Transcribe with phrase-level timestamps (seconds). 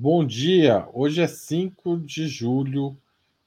[0.00, 2.96] Bom dia, hoje é 5 de julho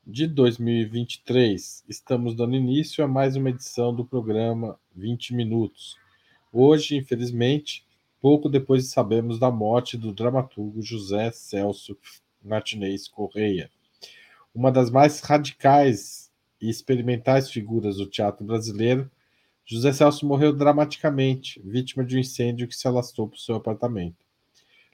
[0.06, 1.86] de 2023.
[1.88, 5.96] Estamos dando início a mais uma edição do programa 20 Minutos.
[6.52, 7.86] Hoje, infelizmente,
[8.20, 11.98] pouco depois de sabermos da morte do dramaturgo José Celso
[12.44, 13.72] Martinez Correia,
[14.54, 16.30] uma das mais radicais
[16.62, 19.10] e experimentais figuras do teatro brasileiro,
[19.66, 24.31] José Celso morreu dramaticamente, vítima de um incêndio que se alastrou para o seu apartamento.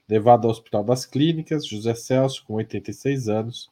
[0.09, 3.69] Levado ao Hospital das Clínicas, José Celso, com 86 anos,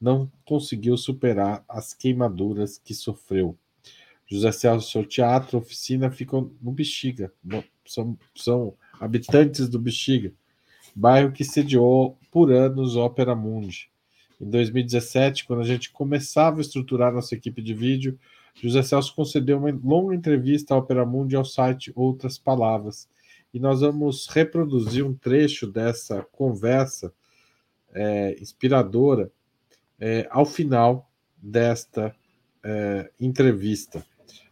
[0.00, 3.56] não conseguiu superar as queimaduras que sofreu.
[4.26, 7.32] José Celso, seu teatro, oficina ficam no Bexiga,
[7.86, 10.32] são, são habitantes do Bexiga,
[10.94, 13.88] bairro que sediou por anos Ópera Mundi.
[14.40, 18.18] Em 2017, quando a gente começava a estruturar nossa equipe de vídeo,
[18.54, 23.08] José Celso concedeu uma longa entrevista à Ópera Mundi ao site Outras Palavras,
[23.56, 27.10] e nós vamos reproduzir um trecho dessa conversa
[27.90, 29.32] é, inspiradora
[29.98, 32.14] é, ao final desta
[32.62, 34.04] é, entrevista.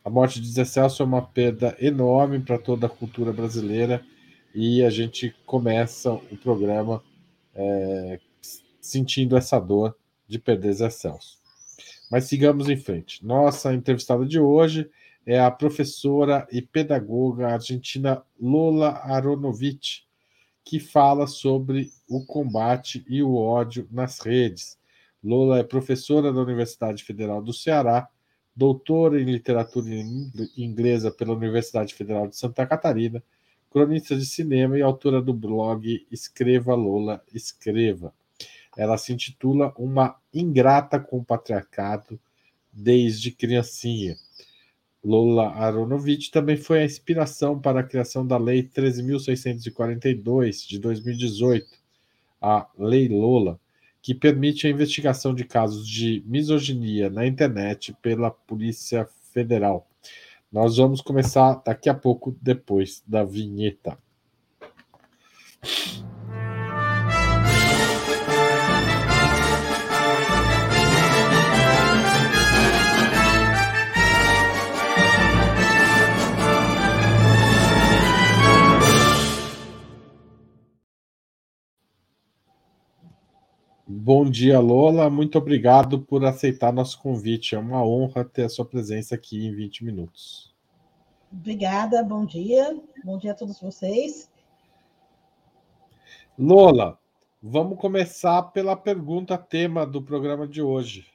[0.03, 4.03] A morte de Zé Celso é uma perda enorme para toda a cultura brasileira
[4.55, 7.05] e a gente começa o programa
[7.55, 8.19] é,
[8.81, 9.95] sentindo essa dor
[10.27, 11.39] de perder Zé Celso.
[12.11, 13.23] Mas sigamos em frente.
[13.23, 14.89] Nossa entrevistada de hoje
[15.27, 20.07] é a professora e pedagoga argentina Lola Aronovich,
[20.65, 24.79] que fala sobre o combate e o ódio nas redes.
[25.23, 28.09] Lola é professora da Universidade Federal do Ceará,
[28.55, 29.89] doutora em literatura
[30.57, 33.23] inglesa pela Universidade Federal de Santa Catarina,
[33.71, 38.15] cronista de cinema e autora do blog Escreva Lola Escreva.
[38.77, 42.19] Ela se intitula Uma Ingrata com o Patriarcado
[42.73, 44.17] desde criancinha.
[45.05, 51.67] Lola Aronovich também foi a inspiração para a criação da Lei 13.642 de 2018,
[52.41, 53.61] a Lei Lola,
[54.01, 59.87] que permite a investigação de casos de misoginia na internet pela Polícia Federal.
[60.51, 63.99] Nós vamos começar daqui a pouco, depois da vinheta.
[83.87, 85.11] Bom dia, Lola.
[85.11, 87.55] Muito obrigado por aceitar nosso convite.
[87.55, 90.55] É uma honra ter a sua presença aqui em 20 minutos.
[91.31, 92.81] Obrigada, bom dia.
[93.05, 94.31] Bom dia a todos vocês.
[96.39, 96.99] Lola,
[97.43, 101.07] vamos começar pela pergunta tema do programa de hoje.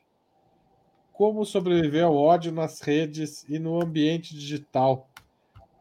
[1.12, 5.09] Como sobreviver ao ódio nas redes e no ambiente digital?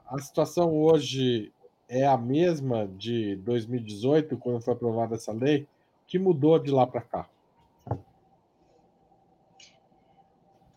[0.07, 1.53] A situação hoje
[1.87, 5.69] é a mesma de 2018, quando foi aprovada essa lei?
[6.09, 7.29] Que mudou de lá para cá?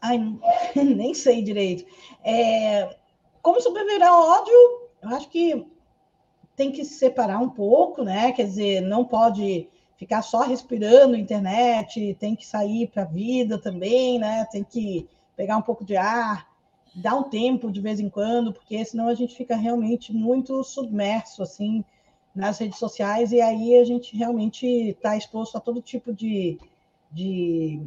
[0.01, 0.19] Ai,
[0.75, 1.85] nem sei direito.
[2.23, 2.95] É,
[3.41, 4.53] como sobreviver ao ódio,
[5.01, 5.65] eu acho que
[6.55, 8.33] tem que se separar um pouco, né?
[8.33, 14.19] Quer dizer, não pode ficar só respirando internet, tem que sair para a vida também,
[14.19, 14.45] né?
[14.51, 16.47] Tem que pegar um pouco de ar,
[16.93, 21.41] dar um tempo de vez em quando, porque senão a gente fica realmente muito submerso,
[21.41, 21.85] assim,
[22.35, 26.57] nas redes sociais, e aí a gente realmente está exposto a todo tipo de,
[27.11, 27.81] de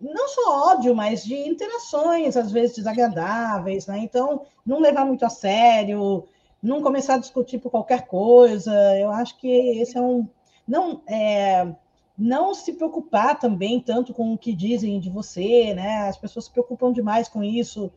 [0.00, 3.98] não só ódio, mas de interações, às vezes desagradáveis, né?
[3.98, 6.26] Então, não levar muito a sério,
[6.62, 8.72] não começar a discutir por qualquer coisa.
[8.98, 9.48] Eu acho que
[9.80, 10.26] esse é um.
[10.66, 11.74] Não, é,
[12.16, 16.08] não se preocupar também tanto com o que dizem de você, né?
[16.08, 17.92] As pessoas se preocupam demais com isso,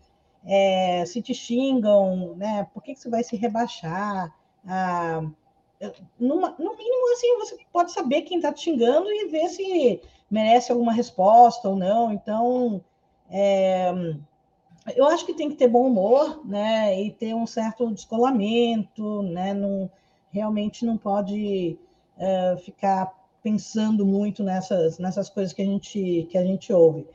[0.45, 2.67] é, se te xingam, né?
[2.73, 4.33] Por que, que você vai se rebaixar?
[4.67, 5.23] Ah,
[6.19, 10.71] numa, no mínimo, assim, você pode saber quem está te xingando e ver se merece
[10.71, 12.11] alguma resposta ou não.
[12.11, 12.83] Então,
[13.29, 13.91] é,
[14.95, 16.99] eu acho que tem que ter bom humor, né?
[16.99, 19.53] E ter um certo descolamento, né?
[19.53, 19.89] Não,
[20.31, 21.77] realmente não pode
[22.17, 23.13] é, ficar
[23.43, 27.07] pensando muito nessas, nessas coisas que a gente que a gente ouve.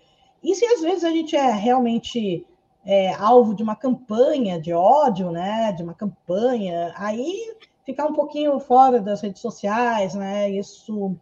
[0.43, 2.47] E se às vezes a gente é realmente
[2.85, 5.73] é, alvo de uma campanha de ódio, né?
[5.73, 10.51] De uma campanha, aí ficar um pouquinho fora das redes sociais, né?
[10.51, 11.17] Isso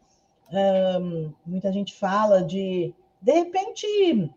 [0.52, 4.30] um, muita gente fala de de repente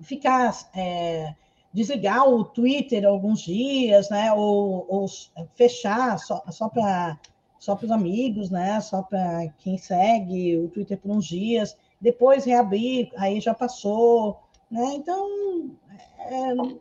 [0.00, 1.34] ficar é,
[1.72, 4.32] desligar o Twitter alguns dias, né?
[4.32, 5.06] Ou, ou
[5.54, 7.18] fechar só, só para
[7.58, 8.80] só para os amigos, né?
[8.80, 14.40] Só para quem segue o Twitter por uns dias, depois reabrir, aí já passou,
[14.70, 14.94] né?
[14.94, 15.70] Então,
[16.18, 16.78] é, não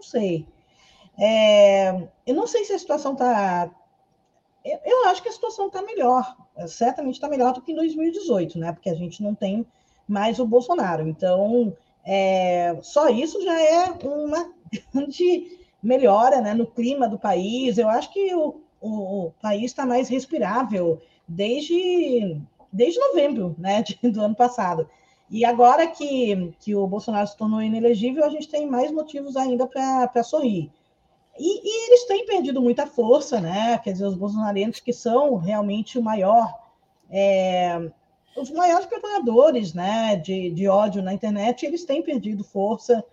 [0.00, 0.46] sei.
[1.24, 3.70] É, eu não sei se a situação está
[4.64, 6.36] eu acho que a situação está melhor,
[6.68, 8.72] certamente está melhor do que em 2018, né?
[8.72, 9.66] Porque a gente não tem
[10.06, 11.08] mais o Bolsonaro.
[11.08, 14.52] Então, é, só isso já é uma
[14.92, 17.76] grande melhora né, no clima do país.
[17.76, 22.40] Eu acho que o, o, o país está mais respirável desde,
[22.72, 24.88] desde novembro né, de, do ano passado.
[25.28, 29.66] E agora que, que o Bolsonaro se tornou inelegível, a gente tem mais motivos ainda
[29.66, 30.70] para sorrir.
[31.38, 33.78] E, e, eles têm perdido muita força, né?
[33.78, 36.52] Quer dizer, os bolsonarenses que são realmente o maior,
[37.10, 37.90] é,
[38.36, 43.04] os maiores preparadores né, de, de ódio na internet, eles têm perdido força.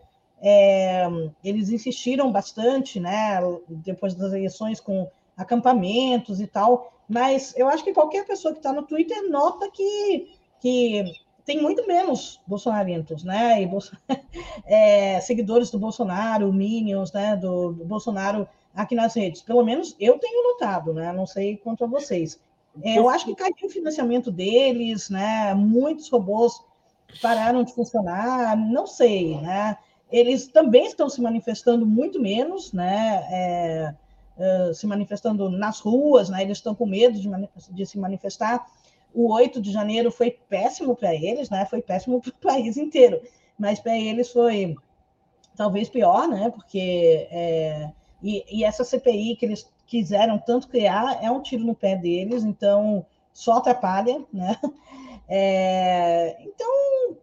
[0.41, 1.05] É,
[1.43, 3.39] eles insistiram bastante, né?
[3.67, 8.73] Depois das eleições com acampamentos e tal, mas eu acho que qualquer pessoa que está
[8.73, 10.31] no Twitter nota que,
[10.61, 11.03] que
[11.49, 13.59] tem muito menos bolsonarentos, né?
[13.59, 13.95] E Bolson...
[14.67, 17.35] é, seguidores do Bolsonaro, minions, né?
[17.35, 19.41] Do, do, Bolsonaro aqui nas redes.
[19.41, 21.11] Pelo menos eu tenho notado, né?
[21.11, 22.39] Não sei quanto a vocês.
[22.83, 25.55] É, eu acho que caiu o financiamento deles, né?
[25.55, 26.61] Muitos robôs
[27.19, 29.75] pararam de funcionar, não sei, né?
[30.11, 33.27] Eles também estão se manifestando muito menos, né?
[33.31, 33.95] É,
[34.37, 36.43] é, se manifestando nas ruas, né?
[36.43, 37.27] Eles estão com medo de,
[37.71, 38.63] de se manifestar
[39.13, 41.65] o 8 de janeiro foi péssimo para eles, né?
[41.65, 43.21] Foi péssimo para o país inteiro,
[43.57, 44.75] mas para eles foi
[45.55, 46.49] talvez pior, né?
[46.49, 47.91] Porque é,
[48.21, 52.43] e, e, essa CPI que eles quiseram tanto criar é um tiro no pé deles,
[52.43, 54.57] então só atrapalha, né?
[55.31, 57.15] É, então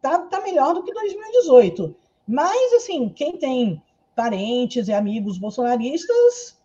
[0.00, 1.94] tá, tá melhor do que 2018.
[2.26, 3.82] Mas assim, quem tem
[4.16, 6.56] parentes e amigos bolsonaristas,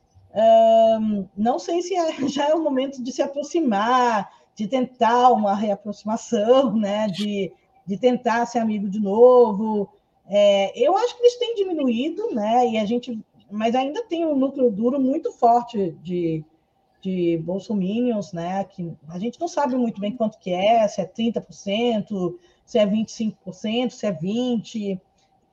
[1.36, 6.76] não sei se é, já é o momento de se aproximar, de tentar uma reaproximação,
[6.76, 7.08] né?
[7.08, 7.52] de,
[7.86, 9.90] de tentar ser amigo de novo.
[10.28, 12.68] É, eu acho que eles têm diminuído, né?
[12.70, 13.20] E a gente,
[13.52, 16.44] mas ainda tem um núcleo duro muito forte de,
[17.02, 18.64] de bolsominions, né?
[18.64, 22.36] Que a gente não sabe muito bem quanto que é, se é 30%,
[22.66, 25.00] se é 25%, se é 20%.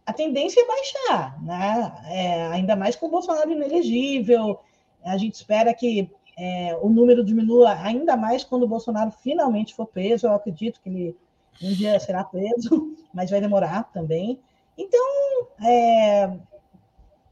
[0.04, 2.02] A tendência é baixar, né?
[2.06, 4.58] É, ainda mais com o Bolsonaro inelegível.
[5.04, 9.86] A gente espera que é, o número diminua ainda mais quando o Bolsonaro finalmente for
[9.86, 10.26] preso.
[10.26, 11.16] Eu acredito que ele
[11.60, 14.40] um dia será preso, mas vai demorar também.
[14.76, 16.38] Então, é,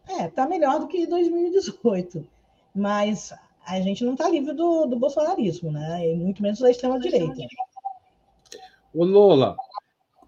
[0.09, 2.27] é tá melhor do que 2018,
[2.75, 3.33] mas
[3.67, 6.07] a gente não está livre do, do bolsonarismo, né?
[6.07, 7.47] E muito menos da extrema-direita.
[8.93, 9.57] Ô Lola,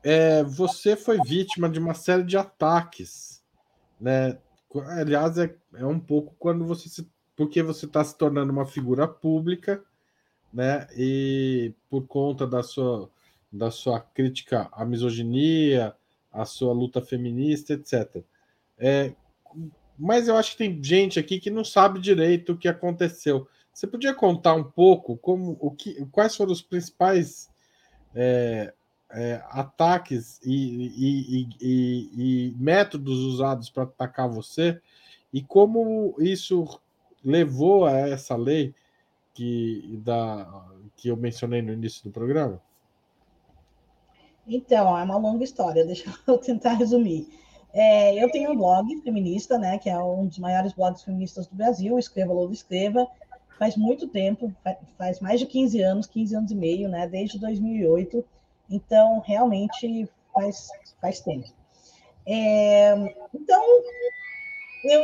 [0.03, 3.43] é, você foi vítima de uma série de ataques,
[4.01, 4.39] né?
[4.99, 9.06] Aliás, é, é um pouco quando você se porque você está se tornando uma figura
[9.08, 9.82] pública,
[10.52, 10.87] né?
[10.96, 13.08] E por conta da sua,
[13.50, 15.94] da sua crítica à misoginia,
[16.31, 18.23] à sua luta feminista, etc.
[18.79, 19.12] É,
[19.99, 23.46] mas eu acho que tem gente aqui que não sabe direito o que aconteceu.
[23.73, 27.49] Você podia contar um pouco como o que, quais foram os principais
[28.14, 28.75] é,
[29.11, 34.81] é, ataques e, e, e, e métodos usados para atacar você
[35.32, 36.81] e como isso
[37.25, 38.75] levou a essa lei
[39.35, 40.67] que, da,
[40.97, 42.61] que eu mencionei no início do programa?
[44.47, 47.29] Então, é uma longa história, deixa eu tentar resumir.
[47.73, 51.57] É, eu tenho um blog feminista, né, que é um dos maiores blogs feministas do
[51.57, 53.07] Brasil, Escreva Louro Escreva,
[53.59, 54.52] faz muito tempo,
[54.99, 58.23] faz mais de 15 anos, 15 anos e meio, né, desde 2008,
[58.69, 60.69] então, realmente, faz,
[61.00, 61.49] faz tempo.
[62.26, 62.95] É,
[63.35, 63.62] então,
[64.85, 65.02] eu,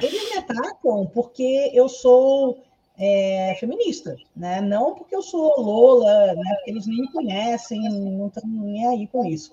[0.00, 2.58] eles me atacam porque eu sou
[2.98, 4.60] é, feminista, né?
[4.60, 6.54] Não porque eu sou Lola, né?
[6.56, 9.52] Porque eles nem me conhecem, não estão nem aí com isso.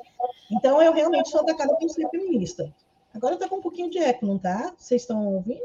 [0.52, 2.74] Então eu realmente sou atacada por ser feminista.
[3.14, 4.74] Agora está com um pouquinho de eco, não tá?
[4.78, 5.62] Vocês estão ouvindo?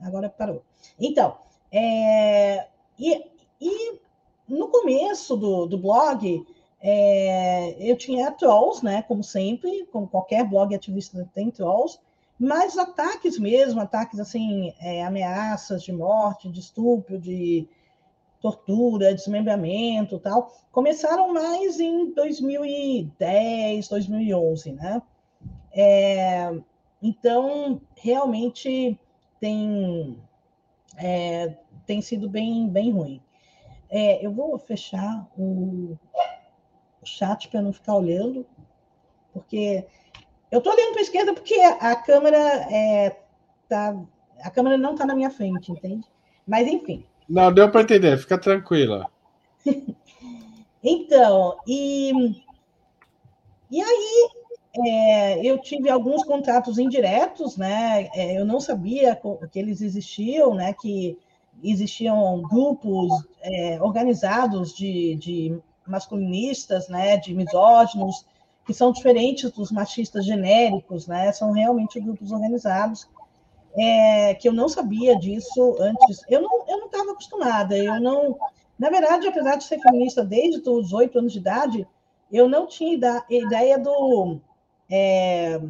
[0.00, 0.62] Agora parou.
[0.98, 1.36] Então,
[1.70, 2.66] é,
[2.98, 3.24] e,
[3.60, 4.00] e
[4.48, 6.46] no começo do, do blog,
[6.80, 9.02] é, eu tinha trolls, né?
[9.02, 11.98] Como sempre, como qualquer blog ativista tem trolls.
[12.42, 17.68] Mas ataques mesmo, ataques assim, é, ameaças de morte, de estupro, de
[18.40, 25.02] tortura, desmembramento tal, começaram mais em 2010, 2011, né?
[25.70, 26.50] É,
[27.02, 28.98] então, realmente
[29.38, 30.16] tem,
[30.96, 31.54] é,
[31.84, 33.20] tem sido bem, bem ruim.
[33.90, 35.98] É, eu vou fechar o,
[37.02, 38.46] o chat para não ficar olhando,
[39.30, 39.86] porque
[40.50, 43.16] eu estou olhando para a esquerda porque a câmera é,
[43.68, 43.96] tá,
[44.42, 46.06] a câmera não está na minha frente, entende?
[46.46, 47.04] Mas enfim.
[47.28, 49.08] Não, deu para entender, fica tranquila.
[50.82, 52.12] então, e,
[53.70, 54.28] e aí
[54.86, 58.08] é, eu tive alguns contatos indiretos, né?
[58.14, 59.18] É, eu não sabia
[59.50, 60.72] que eles existiam, né?
[60.72, 61.16] Que
[61.62, 63.08] existiam grupos
[63.42, 68.24] é, organizados de, de masculinistas, né, de misóginos,
[68.70, 73.08] que são diferentes dos machistas genéricos, né, são realmente grupos organizados,
[73.76, 76.22] é, que eu não sabia disso antes.
[76.28, 78.38] Eu não eu não estava acostumada, eu não...
[78.78, 81.86] Na verdade, apesar de ser feminista desde os oito anos de idade,
[82.30, 82.94] eu não tinha
[83.28, 84.40] ideia do,
[84.88, 85.60] é,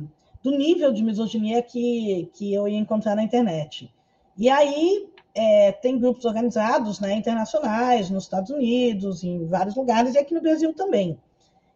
[0.43, 3.91] do nível de misoginia que, que eu ia encontrar na internet.
[4.37, 10.19] E aí, é, tem grupos organizados né, internacionais, nos Estados Unidos, em vários lugares, e
[10.19, 11.19] aqui no Brasil também.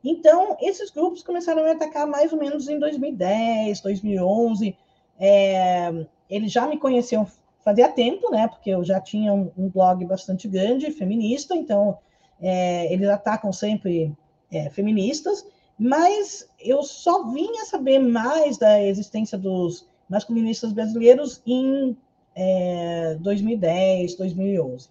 [0.04, 4.76] Então, esses grupos começaram a me atacar mais ou menos em 2010, 2011.
[5.18, 7.26] É, eles já me conheciam
[7.64, 8.46] fazia tempo, né?
[8.46, 11.98] Porque eu já tinha um, um blog bastante grande, feminista, então
[12.40, 14.14] é, eles atacam sempre
[14.52, 15.46] é, feministas,
[15.78, 21.96] mas eu só vim a saber mais da existência dos masculinistas brasileiros em
[22.36, 24.88] é, 2010, 2011.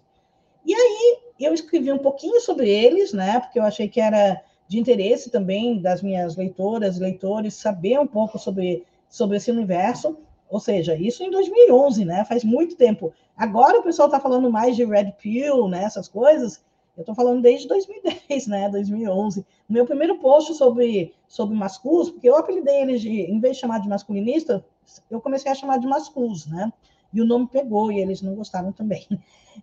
[0.66, 3.38] E aí eu escrevi um pouquinho sobre eles, né?
[3.38, 8.38] Porque eu achei que era de interesse também das minhas leitoras leitores saber um pouco
[8.38, 10.16] sobre, sobre esse universo.
[10.48, 12.24] Ou seja, isso em 2011, né?
[12.24, 13.12] Faz muito tempo.
[13.36, 15.84] Agora o pessoal está falando mais de Red Pill, né?
[15.84, 16.62] Essas coisas.
[16.96, 18.68] Eu estou falando desde 2010, né?
[18.68, 19.44] 2011.
[19.68, 23.80] Meu primeiro post sobre, sobre masculus, porque eu apelidei eles de, em vez de chamar
[23.80, 24.64] de masculinista,
[25.10, 26.70] eu comecei a chamar de masculus, né?
[27.14, 29.06] e o nome pegou, e eles não gostaram também.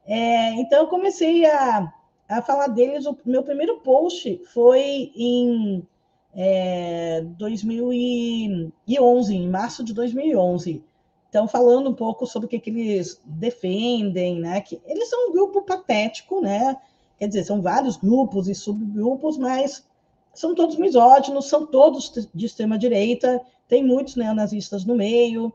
[0.08, 1.94] É, então, eu comecei a,
[2.32, 3.06] a falar deles.
[3.06, 5.86] O meu primeiro post foi em
[6.34, 10.84] é, 2011, em março de 2011.
[11.30, 14.62] Então, falando um pouco sobre o que, que eles defendem, né?
[14.62, 16.78] Que eles são um grupo patético, né?
[17.18, 19.86] Quer dizer, são vários grupos e subgrupos, mas
[20.34, 25.54] são todos misóginos, são todos de extrema direita, tem muitos neonazistas no meio.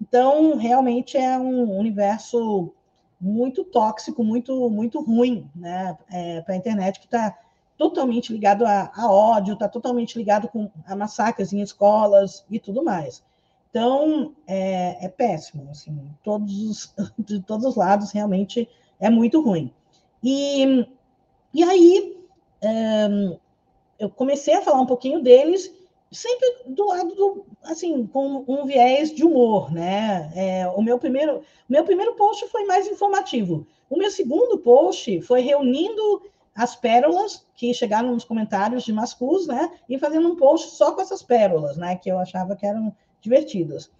[0.00, 2.72] Então, realmente é um universo
[3.20, 7.36] muito tóxico, muito, muito ruim né, é, para a internet, que está
[7.76, 12.82] totalmente ligado a, a ódio, está totalmente ligado com a massacres em escolas e tudo
[12.82, 13.22] mais.
[13.70, 19.72] Então, é, é péssimo, assim, todos de todos os lados, realmente é muito ruim.
[20.22, 20.86] E,
[21.54, 22.16] e aí,
[22.60, 23.08] é,
[23.98, 25.72] eu comecei a falar um pouquinho deles,
[26.10, 30.30] sempre do lado do, assim, com um viés de humor, né?
[30.34, 33.66] É, o meu primeiro, meu primeiro post foi mais informativo.
[33.90, 36.22] O meu segundo post foi reunindo
[36.54, 39.70] as pérolas que chegaram nos comentários de Mascus, né?
[39.88, 41.96] E fazendo um post só com essas pérolas, né?
[41.96, 43.90] Que eu achava que eram divertidas.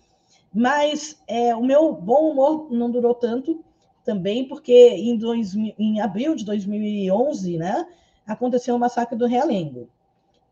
[0.52, 3.62] Mas é, o meu bom humor não durou tanto
[4.02, 7.86] também, porque em, dois, em abril de 2011, né?
[8.26, 9.88] Aconteceu o massacre do Realengo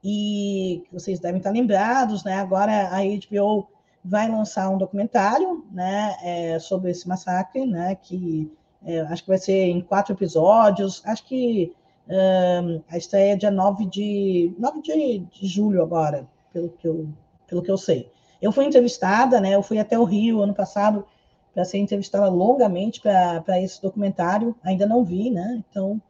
[0.08, 2.34] e vocês devem estar lembrados, né?
[2.34, 3.66] Agora a HBO
[4.04, 8.48] vai lançar um documentário, né, é, sobre esse massacre, né, que
[8.84, 11.74] é, acho que vai ser em quatro episódios, acho que
[12.08, 17.08] um, a estreia é dia 9 de, 9 de, de, julho agora, pelo que, eu,
[17.48, 18.08] pelo que eu sei.
[18.40, 21.04] Eu fui entrevistada, né, eu fui até o Rio ano passado
[21.52, 26.00] para ser entrevistada longamente para esse documentário, ainda não vi, né, então,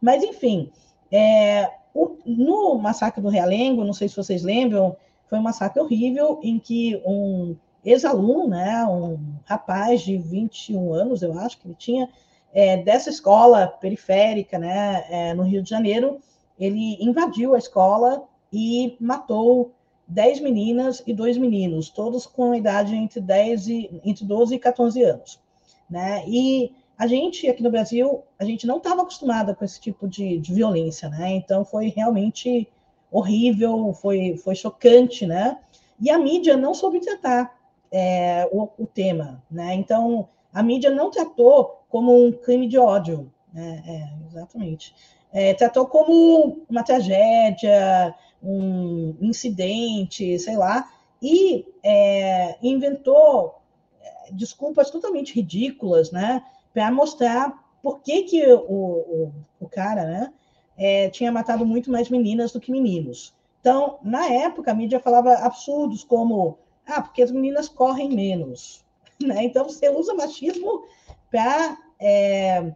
[0.00, 0.72] mas enfim,
[1.12, 4.96] é, o, no massacre do Realengo, não sei se vocês lembram,
[5.28, 11.38] foi um massacre horrível em que um ex-aluno, né, um rapaz de 21 anos, eu
[11.38, 12.08] acho que ele tinha,
[12.52, 16.18] é, dessa escola periférica, né, é, no Rio de Janeiro,
[16.58, 19.72] ele invadiu a escola e matou
[20.06, 25.02] 10 meninas e dois meninos, todos com idade entre 10 e entre 12 e 14
[25.02, 25.40] anos,
[25.88, 26.22] né?
[26.26, 30.38] E a gente aqui no Brasil, a gente não estava acostumada com esse tipo de,
[30.38, 31.32] de, violência, né?
[31.32, 32.68] Então foi realmente
[33.10, 35.58] horrível, foi, foi chocante, né?
[36.00, 37.56] E a mídia não soube tratar
[37.90, 39.74] é, o, o, tema, né?
[39.74, 43.82] Então a mídia não tratou como um crime de ódio, né?
[43.86, 44.94] É, exatamente.
[45.32, 50.88] É, tratou como uma tragédia, um incidente, sei lá,
[51.20, 53.56] e é, inventou
[54.00, 56.44] é, desculpas totalmente ridículas, né?
[56.74, 60.32] Para mostrar por que, que o, o, o cara né,
[60.76, 63.32] é, tinha matado muito mais meninas do que meninos.
[63.60, 68.82] Então, na época, a mídia falava absurdos como ah, porque as meninas correm menos.
[69.24, 69.44] Né?
[69.44, 70.82] Então, você usa machismo
[71.30, 72.72] para é,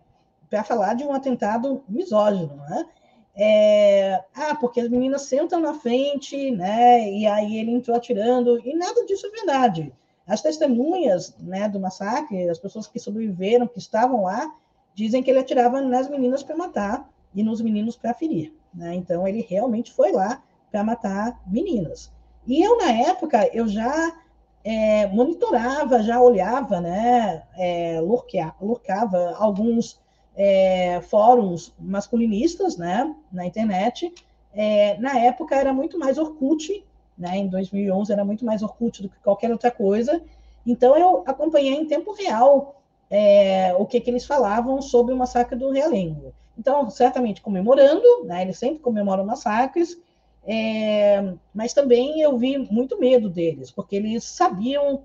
[0.65, 2.55] falar de um atentado misógino.
[2.69, 2.87] Né?
[3.35, 7.11] É, ah, porque as meninas sentam na frente, né?
[7.11, 9.93] E aí ele entrou atirando, e nada disso é verdade.
[10.29, 14.55] As testemunhas né, do massacre, as pessoas que sobreviveram, que estavam lá,
[14.95, 18.53] dizem que ele atirava nas meninas para matar e nos meninos para ferir.
[18.75, 18.95] Né?
[18.95, 22.13] Então, ele realmente foi lá para matar meninas.
[22.47, 24.15] E eu, na época, eu já
[24.63, 29.99] é, monitorava, já olhava, né, é, lurcava alguns
[30.37, 34.13] é, fóruns masculinistas né, na internet.
[34.55, 36.85] É, na época era muito mais Orkut,
[37.19, 40.23] né, em 2011 era muito mais Orkut do que qualquer outra coisa.
[40.67, 45.57] Então eu acompanhei em tempo real é, o que, que eles falavam sobre o massacre
[45.57, 46.33] do Realengo.
[46.57, 49.97] Então, certamente comemorando, né, eles sempre comemoram massacres,
[50.45, 55.03] é, mas também eu vi muito medo deles, porque eles sabiam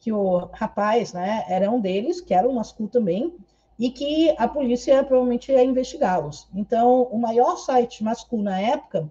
[0.00, 3.34] que o rapaz né, era um deles, que era um masculino também,
[3.78, 6.48] e que a polícia provavelmente ia investigá-los.
[6.54, 9.10] Então, o maior site masculino na época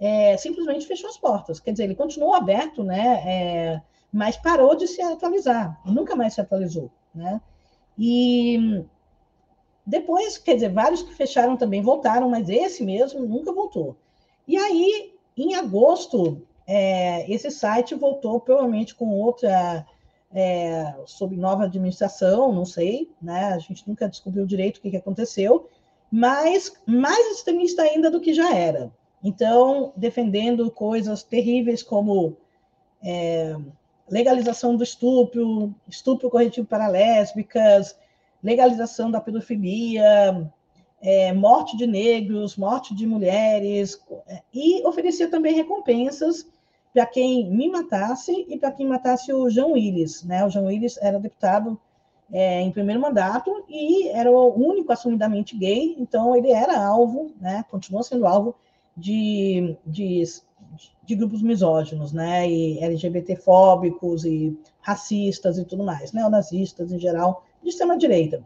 [0.00, 1.60] é, simplesmente fechou as portas.
[1.60, 6.40] Quer dizer, ele continuou aberto, né, é, mas parou de se atualizar, nunca mais se
[6.40, 6.90] atualizou.
[7.14, 7.40] Né?
[7.98, 8.84] E
[9.86, 13.96] depois, quer dizer, vários que fecharam também voltaram, mas esse mesmo nunca voltou.
[14.48, 19.86] E aí, em agosto, é, esse site voltou provavelmente com outra,
[20.32, 23.46] é, sob nova administração, não sei, né?
[23.46, 25.68] A gente nunca descobriu direito o que, que aconteceu,
[26.10, 28.92] mas mais extremista ainda do que já era.
[29.22, 32.36] Então, defendendo coisas terríveis como
[33.02, 33.54] é,
[34.08, 37.96] legalização do estupro, estupro corretivo para lésbicas,
[38.42, 40.50] legalização da pedofilia,
[41.00, 46.46] é, morte de negros, morte de mulheres, é, e oferecia também recompensas
[46.92, 50.24] para quem me matasse e para quem matasse o João Willis.
[50.24, 50.44] Né?
[50.44, 51.78] O João Willis era deputado
[52.32, 57.64] é, em primeiro mandato e era o único assumidamente gay, então ele era alvo, né?
[57.70, 58.54] continua sendo alvo
[59.00, 60.22] de, de,
[61.04, 62.48] de grupos misóginos, né?
[62.48, 68.44] e LGBTfóbicos e racistas e tudo mais, neonazistas em geral, de extrema-direita.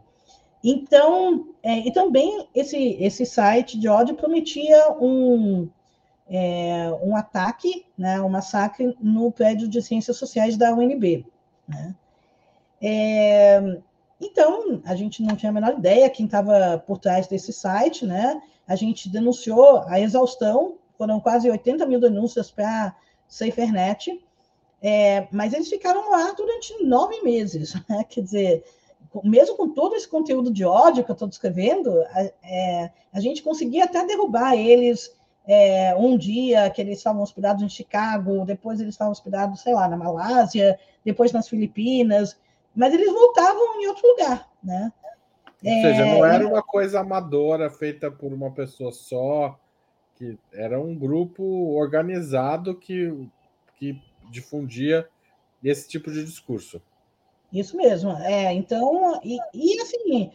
[0.63, 5.69] Então, é, e também esse, esse site de ódio prometia um,
[6.27, 11.25] é, um ataque, né, um massacre no prédio de ciências sociais da UNB.
[11.67, 11.95] Né?
[12.81, 13.79] É,
[14.19, 18.41] então, a gente não tinha a menor ideia quem estava por trás desse site, né?
[18.67, 22.95] A gente denunciou a exaustão, foram quase 80 mil denúncias para
[23.27, 24.23] SaferNet,
[24.81, 28.03] é, mas eles ficaram ar durante nove meses, né?
[28.07, 28.63] Quer dizer,
[29.23, 33.41] mesmo com todo esse conteúdo de ódio que eu estou descrevendo, a, é, a, gente
[33.41, 35.15] conseguia até derrubar eles
[35.47, 39.87] é, um dia que eles estavam hospedados em Chicago, depois eles estavam hospedados, sei lá,
[39.87, 42.37] na Malásia, depois nas Filipinas,
[42.75, 44.91] mas eles voltavam em outro lugar, né?
[45.65, 49.59] Ou seja, não é, era uma coisa amadora feita por uma pessoa só,
[50.15, 51.43] que era um grupo
[51.75, 53.27] organizado que,
[53.77, 53.99] que
[54.29, 55.07] difundia
[55.63, 56.79] esse tipo de discurso.
[57.51, 58.11] Isso mesmo.
[58.11, 60.31] É, então, e, e assim,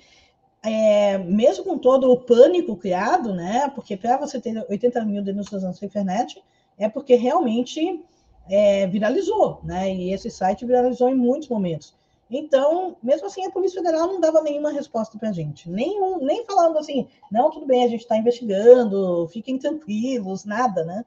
[0.63, 3.71] é, mesmo com todo o pânico criado, né?
[3.75, 6.43] Porque para você ter 80 mil denúncias na internet,
[6.77, 8.03] é porque realmente
[8.49, 9.95] é, viralizou, né?
[9.95, 11.95] E esse site viralizou em muitos momentos.
[12.31, 16.45] Então, mesmo assim, a Polícia Federal não dava nenhuma resposta para a gente, nem, nem
[16.47, 21.05] falando assim, não, tudo bem, a gente está investigando, fiquem tranquilos, nada, né?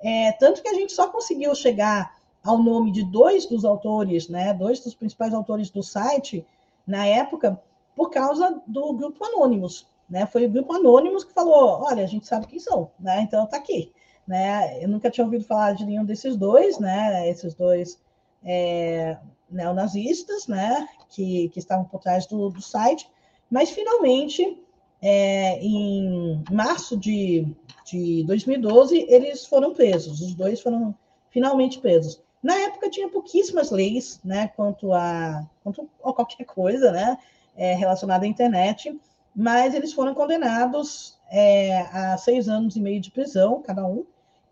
[0.00, 4.54] É, tanto que a gente só conseguiu chegar ao nome de dois dos autores, né,
[4.54, 6.46] dois dos principais autores do site,
[6.86, 7.60] na época,
[7.94, 9.86] por causa do grupo Anônimos.
[10.08, 10.26] Né?
[10.26, 13.20] Foi o grupo Anônimos que falou: olha, a gente sabe quem são, né?
[13.22, 13.92] então está aqui.
[14.26, 14.82] Né?
[14.82, 17.28] Eu nunca tinha ouvido falar de nenhum desses dois, né?
[17.28, 18.00] esses dois
[18.44, 19.18] é,
[19.50, 20.88] neonazistas né?
[21.10, 23.08] que, que estavam por trás do, do site,
[23.50, 24.62] mas finalmente,
[25.02, 27.46] é, em março de,
[27.84, 30.94] de 2012, eles foram presos, os dois foram
[31.30, 32.22] finalmente presos.
[32.42, 37.18] Na época tinha pouquíssimas leis, né, quanto a, quanto a qualquer coisa, né,
[37.56, 38.98] é, relacionada à internet,
[39.34, 44.04] mas eles foram condenados é, a seis anos e meio de prisão, cada um,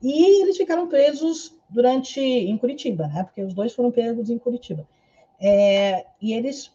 [0.02, 4.86] e eles ficaram presos durante em Curitiba, né, porque os dois foram presos em Curitiba,
[5.40, 6.72] é, e eles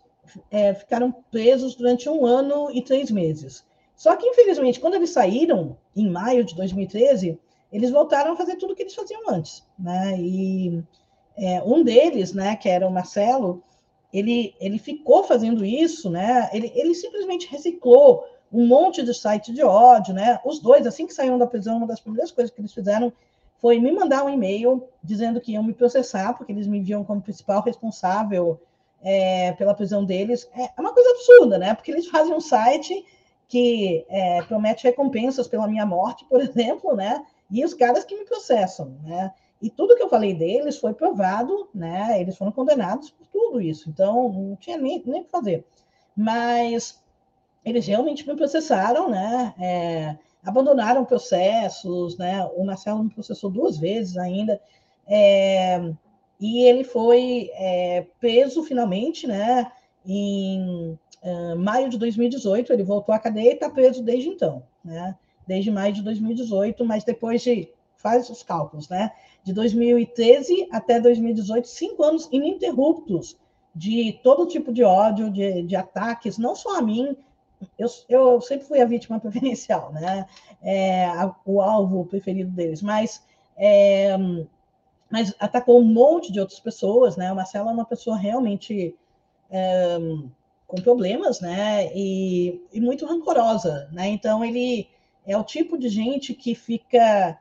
[0.52, 3.66] é, ficaram presos durante um ano e três meses.
[3.96, 7.40] Só que, infelizmente, quando eles saíram, em maio de 2013,
[7.72, 10.16] eles voltaram a fazer tudo o que eles faziam antes, né?
[10.20, 10.84] E
[11.36, 13.64] é, um deles, né, que era o Marcelo,
[14.12, 16.50] ele, ele ficou fazendo isso, né?
[16.54, 20.40] Ele, ele simplesmente reciclou um monte de site de ódio, né?
[20.46, 23.12] Os dois, assim que saíram da prisão, uma das primeiras coisas que eles fizeram
[23.64, 27.22] foi me mandar um e-mail dizendo que iam me processar, porque eles me viam como
[27.22, 28.60] principal responsável
[29.02, 30.50] é, pela prisão deles.
[30.54, 31.74] É, é uma coisa absurda, né?
[31.74, 33.06] Porque eles fazem um site
[33.48, 37.26] que é, promete recompensas pela minha morte, por exemplo, né?
[37.50, 39.34] E os caras que me processam, né?
[39.62, 42.20] E tudo que eu falei deles foi provado, né?
[42.20, 43.90] Eles foram condenados por tudo isso.
[43.90, 45.66] Então, não tinha nem, nem o que fazer.
[46.14, 47.02] Mas
[47.64, 49.54] eles realmente me processaram, né?
[49.58, 52.44] É, abandonaram processos, né?
[52.56, 54.60] O Marcelo me processou duas vezes ainda.
[55.08, 55.94] É,
[56.40, 59.72] e ele foi é, preso finalmente, né,
[60.06, 65.16] em uh, maio de 2018, ele voltou à cadeia e está preso desde então, né,
[65.48, 69.12] desde maio de 2018, mas depois de, faz os cálculos, né,
[69.44, 73.38] de 2013 até 2018, cinco anos ininterruptos
[73.74, 77.16] de todo tipo de ódio, de, de ataques, não só a mim,
[77.78, 80.26] eu, eu sempre fui a vítima preferencial, né?
[80.62, 83.24] É, a, o alvo preferido deles, mas,
[83.58, 84.16] é,
[85.10, 87.32] mas atacou um monte de outras pessoas, né?
[87.32, 88.96] O Marcelo é uma pessoa realmente
[89.50, 89.98] é,
[90.68, 91.92] com problemas, né?
[91.96, 94.08] E, e muito rancorosa, né?
[94.08, 94.88] Então ele
[95.26, 97.40] é o tipo de gente que fica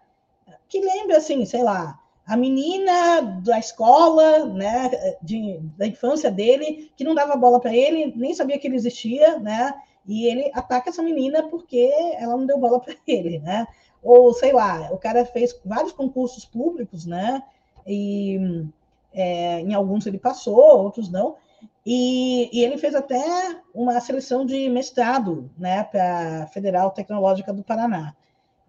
[0.69, 7.05] que lembra assim, sei lá, a menina da escola, né, de, da infância dele, que
[7.05, 9.75] não dava bola para ele, nem sabia que ele existia, né?
[10.07, 13.67] E ele ataca essa menina porque ela não deu bola para ele, né?
[14.03, 17.43] Ou sei lá, o cara fez vários concursos públicos, né?
[17.87, 18.67] E
[19.13, 21.37] é, em alguns ele passou, outros não.
[21.85, 28.15] E, e, ele fez até uma seleção de mestrado, né, para Federal Tecnológica do Paraná,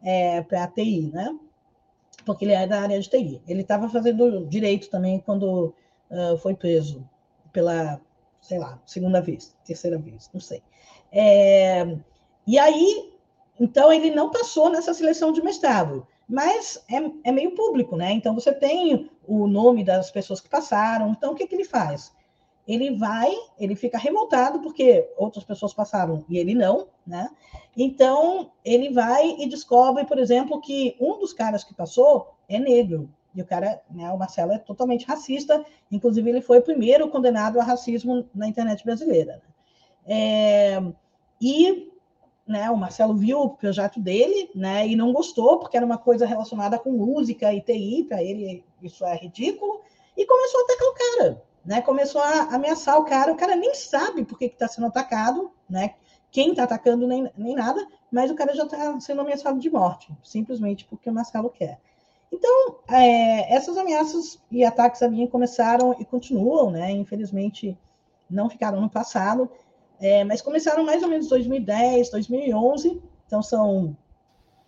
[0.04, 1.36] é, para TI, né?
[2.26, 3.42] Porque ele é da área de TI.
[3.48, 5.74] Ele estava fazendo direito também quando
[6.10, 7.08] uh, foi preso
[7.52, 8.00] pela,
[8.42, 10.64] sei lá, segunda vez, terceira vez, não sei.
[11.14, 11.96] É,
[12.48, 13.14] e aí,
[13.60, 18.12] então, ele não passou nessa seleção de mestrado, mas é, é, meio público, né?
[18.12, 21.10] Então, você tem o nome das pessoas que passaram.
[21.12, 22.12] Então, o que, que ele faz?
[22.68, 27.30] Ele vai, ele fica revoltado porque outras pessoas passaram e ele não, né?
[27.78, 33.10] Então, ele vai e descobre, por exemplo, que um dos caras que passou é negro.
[33.36, 37.60] E o cara, né, o Marcelo é totalmente racista, inclusive ele foi o primeiro condenado
[37.60, 39.34] a racismo na internet brasileira.
[39.34, 39.42] Né?
[40.06, 40.82] É,
[41.44, 41.92] e
[42.48, 46.26] né, o Marcelo viu o projeto dele né, e não gostou, porque era uma coisa
[46.26, 49.82] relacionada com música e TI, para ele isso é ridículo,
[50.16, 51.44] e começou a atacar o cara.
[51.66, 55.50] Né, começou a ameaçar o cara, o cara nem sabe por que está sendo atacado,
[55.70, 55.96] né,
[56.30, 60.12] quem está atacando nem, nem nada, mas o cara já está sendo ameaçado de morte,
[60.24, 61.80] simplesmente porque o Marcelo quer.
[62.32, 66.90] Então, é, essas ameaças e ataques a mim começaram e continuam, né?
[66.92, 67.78] Infelizmente,
[68.28, 69.50] não ficaram no passado.
[70.04, 73.96] É, mas começaram mais ou menos em 2010, 2011, então são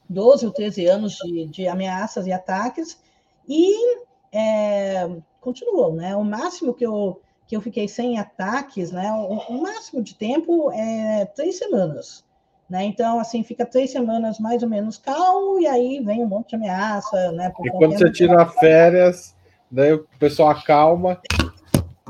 [0.08, 2.98] 12 ou 13 anos de, de ameaças e ataques,
[3.46, 3.98] e
[4.32, 5.10] é,
[5.42, 6.16] continuam, né?
[6.16, 9.12] O máximo que eu, que eu fiquei sem ataques, né?
[9.12, 12.24] O, o máximo de tempo é três semanas.
[12.70, 12.86] Né?
[12.86, 16.56] Então, assim, fica três semanas mais ou menos calmo, e aí vem um monte de
[16.56, 17.52] ameaça, né?
[17.62, 19.36] E quando você tira férias,
[19.70, 21.20] daí o pessoal acalma,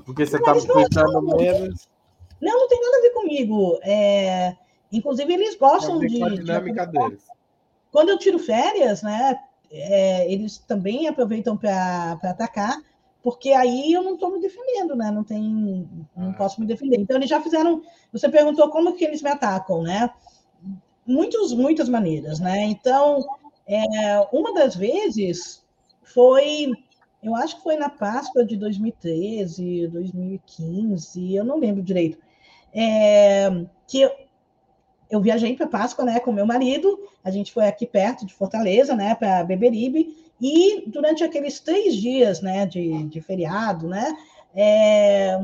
[0.06, 1.90] porque você está pensando menos.
[2.42, 3.80] Não, não tem nada a ver comigo.
[3.84, 4.56] É,
[4.92, 6.24] inclusive, eles gostam de.
[6.24, 6.92] A dinâmica de...
[6.92, 7.24] deles.
[7.92, 9.40] Quando eu tiro férias, né?
[9.72, 12.78] É, eles também aproveitam para atacar,
[13.24, 15.12] porque aí eu não estou me defendendo, né?
[15.12, 16.34] Não tem, não ah.
[16.34, 17.00] posso me defender.
[17.00, 17.82] Então eles já fizeram.
[18.14, 20.10] Você perguntou como que eles me atacam, né?
[21.06, 22.64] Muitos, muitas maneiras, né?
[22.64, 23.26] Então,
[23.68, 25.64] é, uma das vezes
[26.04, 26.72] foi
[27.26, 32.20] eu acho que foi na Páscoa de 2013, 2015, eu não lembro direito,
[32.76, 33.50] é,
[33.88, 34.12] que eu,
[35.10, 38.96] eu viajei para Páscoa, né, com meu marido, a gente foi aqui perto de Fortaleza,
[38.96, 44.16] né, para Beberibe, e durante aqueles três dias, né, de, de feriado, né,
[44.54, 45.40] é,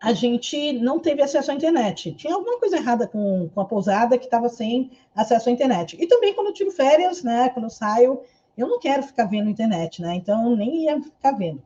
[0.00, 2.12] a gente não teve acesso à internet.
[2.12, 5.96] Tinha alguma coisa errada com, com a pousada que estava sem acesso à internet.
[5.98, 8.20] E também quando eu tiro férias, né, quando eu saio,
[8.56, 10.14] eu não quero ficar vendo internet, né?
[10.14, 11.62] Então, nem ia ficar vendo.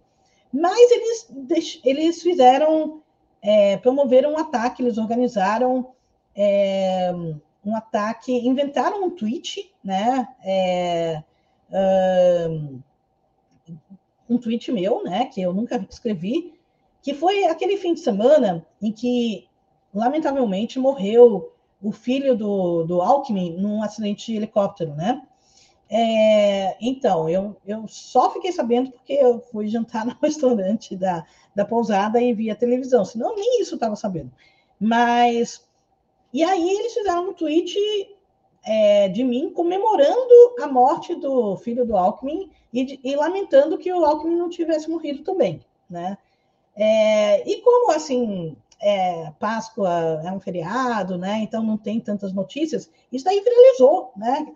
[0.52, 3.02] Mas eles, eles fizeram,
[3.42, 5.92] é, promoveram um ataque, eles organizaram
[6.34, 7.12] é,
[7.64, 10.28] um ataque, inventaram um tweet, né?
[10.44, 11.22] É,
[14.28, 15.26] um, tweet meu, né?
[15.26, 16.54] Que eu nunca escrevi,
[17.02, 19.46] que foi aquele fim de semana em que,
[19.94, 25.22] lamentavelmente, morreu o filho do, do Alckmin num acidente de helicóptero, né?
[25.90, 31.24] É, então, eu, eu só fiquei sabendo porque eu fui jantar no restaurante da,
[31.54, 34.30] da pousada e vi a televisão, senão nem isso estava sabendo.
[34.78, 35.66] Mas,
[36.32, 37.76] e aí eles fizeram um tweet
[38.64, 44.04] é, de mim comemorando a morte do filho do Alckmin e, e, lamentando que o
[44.04, 46.18] Alckmin não tivesse morrido também, né?
[46.76, 51.38] É, e como, assim, é, Páscoa é um feriado, né?
[51.40, 54.46] Então não tem tantas notícias, isso daí viralizou, né?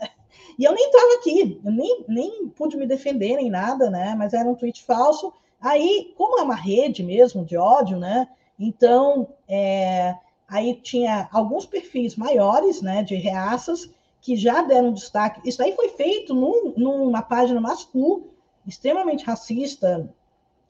[0.58, 4.14] E eu nem estava aqui, eu nem, nem pude me defender nem nada, né?
[4.16, 5.32] Mas era um tweet falso.
[5.60, 8.28] Aí, como é uma rede mesmo de ódio, né?
[8.58, 10.14] Então, é,
[10.48, 13.02] aí tinha alguns perfis maiores, né?
[13.02, 15.46] De reaças que já deram destaque.
[15.48, 18.32] Isso aí foi feito num, numa página masculina
[18.66, 20.08] extremamente racista,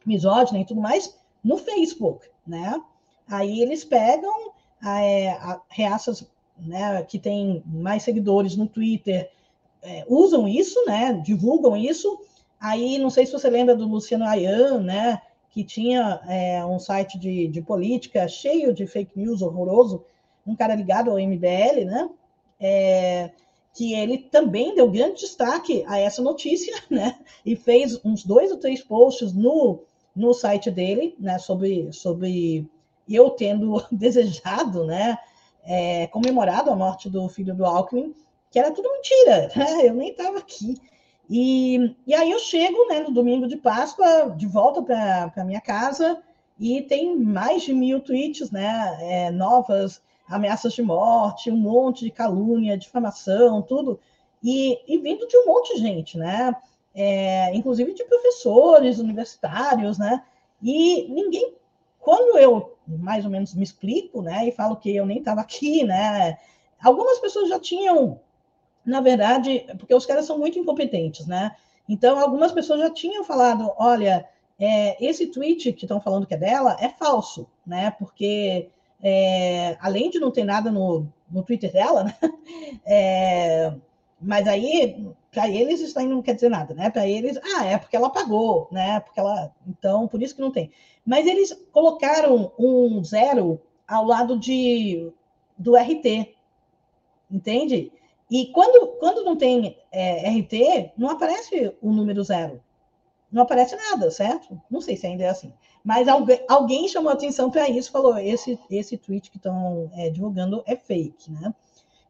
[0.04, 2.80] misógina e tudo mais no Facebook, né?
[3.28, 4.52] Aí eles pegam
[4.84, 6.26] é, a, reaças
[6.58, 9.30] né, que têm mais seguidores no Twitter,
[9.82, 11.12] é, usam isso, né?
[11.24, 12.20] Divulgam isso.
[12.60, 15.20] Aí, não sei se você lembra do Luciano Ayan, né?
[15.50, 20.04] Que tinha é, um site de, de política cheio de fake news horroroso,
[20.46, 22.08] um cara ligado ao MBL, né?
[22.60, 23.30] É,
[23.74, 27.18] que ele também deu grande destaque a essa notícia, né?
[27.44, 29.82] E fez uns dois ou três posts no,
[30.14, 31.38] no site dele, né?
[31.38, 32.66] Sobre, sobre
[33.08, 35.18] eu tendo desejado, né?
[35.64, 38.14] É, comemorado a morte do filho do Alckmin,
[38.52, 39.86] que era tudo mentira, né?
[39.88, 40.76] Eu nem estava aqui.
[41.28, 43.00] E, e aí eu chego, né?
[43.00, 46.22] No domingo de Páscoa, de volta para a minha casa
[46.60, 48.98] e tem mais de mil tweets, né?
[49.00, 53.98] É, novas ameaças de morte, um monte de calúnia, difamação, tudo,
[54.42, 56.54] e, e vindo de um monte de gente, né?
[56.94, 60.22] É, inclusive de professores universitários, né?
[60.62, 61.54] E ninguém,
[61.98, 65.84] quando eu mais ou menos me explico, né, e falo que eu nem estava aqui,
[65.84, 66.38] né?
[66.82, 68.20] Algumas pessoas já tinham,
[68.84, 71.54] na verdade, porque os caras são muito incompetentes, né?
[71.88, 74.26] Então, algumas pessoas já tinham falado, olha,
[74.58, 77.90] é, esse tweet que estão falando que é dela é falso, né?
[77.98, 78.68] Porque
[79.02, 82.16] é, além de não ter nada no, no Twitter dela, né?
[82.84, 83.72] É,
[84.20, 86.90] mas aí, para eles, isso aí não quer dizer nada, né?
[86.90, 89.00] Para eles, ah, é porque ela pagou, né?
[89.00, 89.52] Porque ela.
[89.66, 90.70] Então, por isso que não tem.
[91.04, 95.12] Mas eles colocaram um zero ao lado de,
[95.58, 96.34] do RT,
[97.30, 97.92] entende?
[98.32, 102.62] E quando, quando não tem é, RT, não aparece o número zero.
[103.30, 104.58] Não aparece nada, certo?
[104.70, 105.52] Não sei se ainda é assim.
[105.84, 110.62] Mas alguém, alguém chamou atenção para isso, falou: esse, esse tweet que estão é, divulgando
[110.64, 111.54] é fake, né?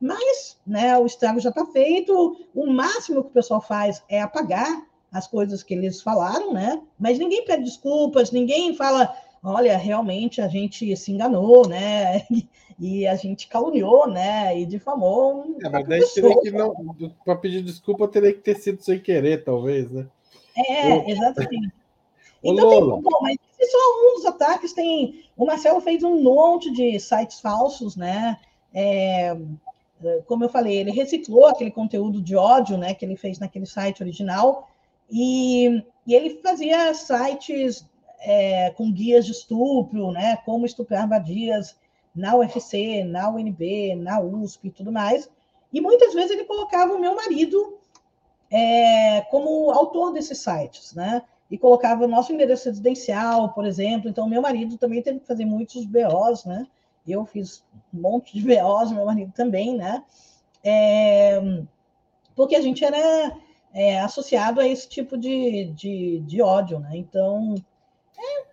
[0.00, 4.86] Mas né, o estrago já está feito, o máximo que o pessoal faz é apagar
[5.10, 6.80] as coisas que eles falaram, né?
[7.00, 12.24] Mas ninguém pede desculpas, ninguém fala, olha, realmente a gente se enganou, né?
[12.82, 14.58] E a gente caluniou, né?
[14.58, 15.56] E difamou.
[15.62, 16.74] É, mas daí teria que não.
[17.24, 20.08] Para pedir desculpa, teria que ter sido sem querer, talvez, né?
[20.56, 21.72] É, exatamente.
[22.42, 24.72] Então, tem, bom, mas esse é um dos ataques.
[24.72, 28.36] Tem, o Marcelo fez um monte de sites falsos, né?
[28.74, 29.36] É,
[30.26, 32.94] como eu falei, ele reciclou aquele conteúdo de ódio, né?
[32.94, 34.68] Que ele fez naquele site original
[35.08, 37.86] e, e ele fazia sites
[38.18, 40.36] é, com guias de estupro, né?
[40.44, 41.76] Como estuprar vadias
[42.14, 45.28] na UFC, na UNB, na USP e tudo mais.
[45.72, 47.78] E muitas vezes ele colocava o meu marido
[48.50, 51.22] é, como autor desses sites, né?
[51.52, 54.08] e colocava o nosso endereço residencial, por exemplo.
[54.08, 56.66] Então, meu marido também teve que fazer muitos BOs, né?
[57.06, 60.02] Eu fiz um monte de BOs, meu marido também, né?
[60.64, 61.38] É,
[62.34, 63.36] porque a gente era
[63.74, 66.92] é, associado a esse tipo de, de, de ódio, né?
[66.94, 67.54] Então,
[68.16, 68.44] é,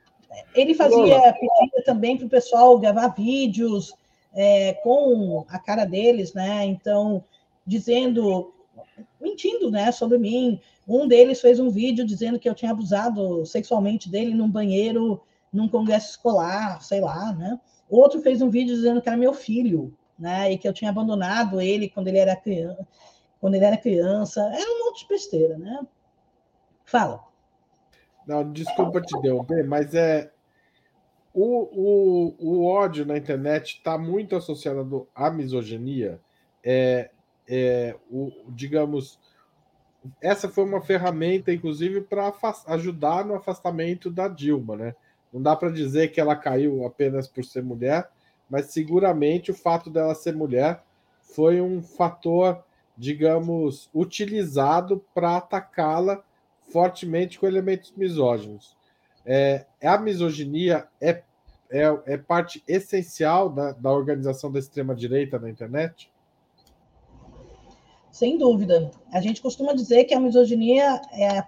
[0.53, 3.93] ele fazia, pedia também para o pessoal gravar vídeos
[4.33, 6.65] é, com a cara deles, né?
[6.65, 7.23] Então,
[7.65, 8.53] dizendo,
[9.19, 14.09] mentindo, né, sobre mim, um deles fez um vídeo dizendo que eu tinha abusado sexualmente
[14.09, 15.21] dele num banheiro,
[15.51, 17.59] num congresso escolar, sei lá, né?
[17.89, 20.51] Outro fez um vídeo dizendo que era meu filho, né?
[20.51, 22.87] E que eu tinha abandonado ele quando ele era criança,
[23.39, 24.41] quando ele era criança.
[24.41, 25.79] Era um monte de besteira, né?
[26.85, 27.28] Fala.
[28.29, 30.31] Não, desculpa te interromper, mas é
[31.33, 36.21] o, o, o ódio na internet está muito associado à misoginia.
[36.63, 37.09] É,
[37.47, 39.19] é, o, digamos,
[40.21, 42.31] essa foi uma ferramenta, inclusive, para
[42.67, 44.95] ajudar no afastamento da Dilma, né?
[45.33, 48.11] Não dá para dizer que ela caiu apenas por ser mulher,
[48.47, 50.83] mas seguramente o fato dela ser mulher
[51.19, 52.63] foi um fator,
[52.95, 56.23] digamos, utilizado para atacá-la
[56.71, 58.77] fortemente com elementos misóginos.
[59.25, 61.21] É, a misoginia é,
[61.69, 66.11] é, é parte essencial da, da organização da extrema-direita na internet?
[68.11, 68.91] Sem dúvida.
[69.11, 71.43] A gente costuma dizer que a misoginia é,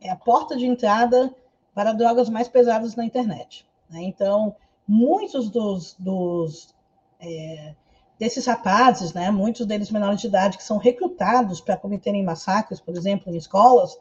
[0.00, 1.34] é a porta de entrada
[1.74, 3.66] para drogas mais pesadas na internet.
[3.90, 4.02] Né?
[4.02, 4.54] Então,
[4.86, 6.74] muitos dos, dos
[7.20, 7.74] é,
[8.18, 12.96] desses rapazes, né, muitos deles menores de idade, que são recrutados para cometerem massacres, por
[12.96, 13.98] exemplo, em escolas,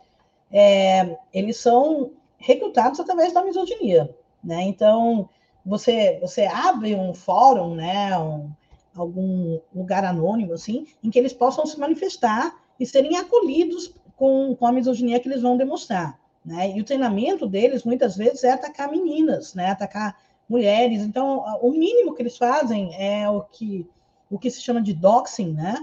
[0.51, 4.13] é, eles são recrutados através da misoginia.
[4.43, 4.63] Né?
[4.63, 5.29] Então,
[5.65, 8.51] você, você abre um fórum, né, um,
[8.95, 14.67] algum lugar anônimo, assim, em que eles possam se manifestar e serem acolhidos com, com
[14.67, 16.19] a misoginia que eles vão demonstrar.
[16.43, 16.75] Né?
[16.75, 19.69] E o treinamento deles, muitas vezes, é atacar meninas, né?
[19.69, 20.17] atacar
[20.49, 21.01] mulheres.
[21.01, 23.87] Então, o mínimo que eles fazem é o que,
[24.29, 25.75] o que se chama de doxing, né?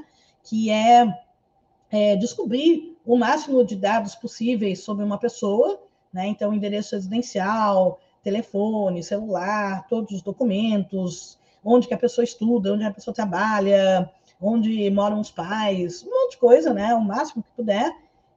[0.42, 1.06] que é,
[1.90, 5.80] é descobrir o máximo de dados possíveis sobre uma pessoa,
[6.12, 6.26] né?
[6.26, 12.92] Então, endereço residencial, telefone, celular, todos os documentos, onde que a pessoa estuda, onde a
[12.92, 16.94] pessoa trabalha, onde moram os pais, um monte de coisa, né?
[16.94, 17.90] O máximo que puder.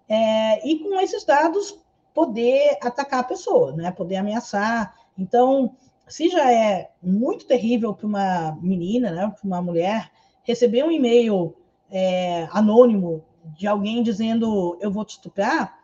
[0.08, 1.78] É, e com esses dados
[2.14, 3.92] poder atacar a pessoa, né?
[3.92, 4.96] Poder ameaçar.
[5.18, 5.76] Então,
[6.08, 9.28] se já é muito terrível para uma menina, né?
[9.28, 10.10] Para uma mulher
[10.44, 11.58] receber um e-mail
[11.92, 15.80] é, anônimo de alguém dizendo eu vou te estuprar,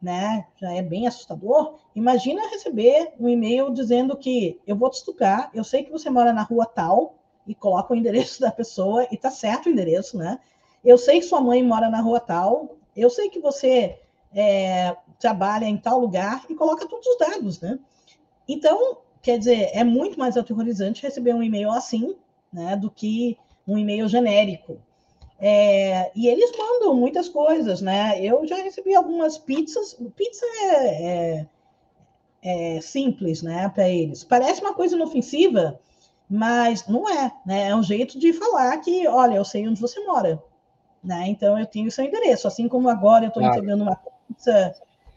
[0.00, 0.46] né?
[0.56, 1.78] Já é bem assustador.
[1.94, 6.32] Imagina receber um e-mail dizendo que eu vou te estuprar, eu sei que você mora
[6.32, 7.14] na rua tal,
[7.46, 10.38] e coloca o endereço da pessoa, e tá certo o endereço, né?
[10.84, 14.00] Eu sei que sua mãe mora na rua tal, eu sei que você
[14.34, 17.78] é, trabalha em tal lugar, e coloca todos os dados, né?
[18.48, 22.16] Então, quer dizer, é muito mais aterrorizante receber um e-mail assim,
[22.52, 24.78] né, do que um e-mail genérico.
[25.44, 28.24] É, e eles mandam muitas coisas, né?
[28.24, 29.96] Eu já recebi algumas pizzas.
[30.14, 31.46] Pizza é,
[32.44, 34.22] é, é simples, né, para eles.
[34.22, 35.80] Parece uma coisa inofensiva,
[36.30, 37.70] mas não é, né?
[37.70, 40.40] É um jeito de falar que, olha, eu sei onde você mora,
[41.02, 41.24] né?
[41.26, 42.46] Então eu tenho seu endereço.
[42.46, 43.56] Assim como agora eu estou claro.
[43.56, 43.96] entregando uma
[44.28, 44.76] pizza,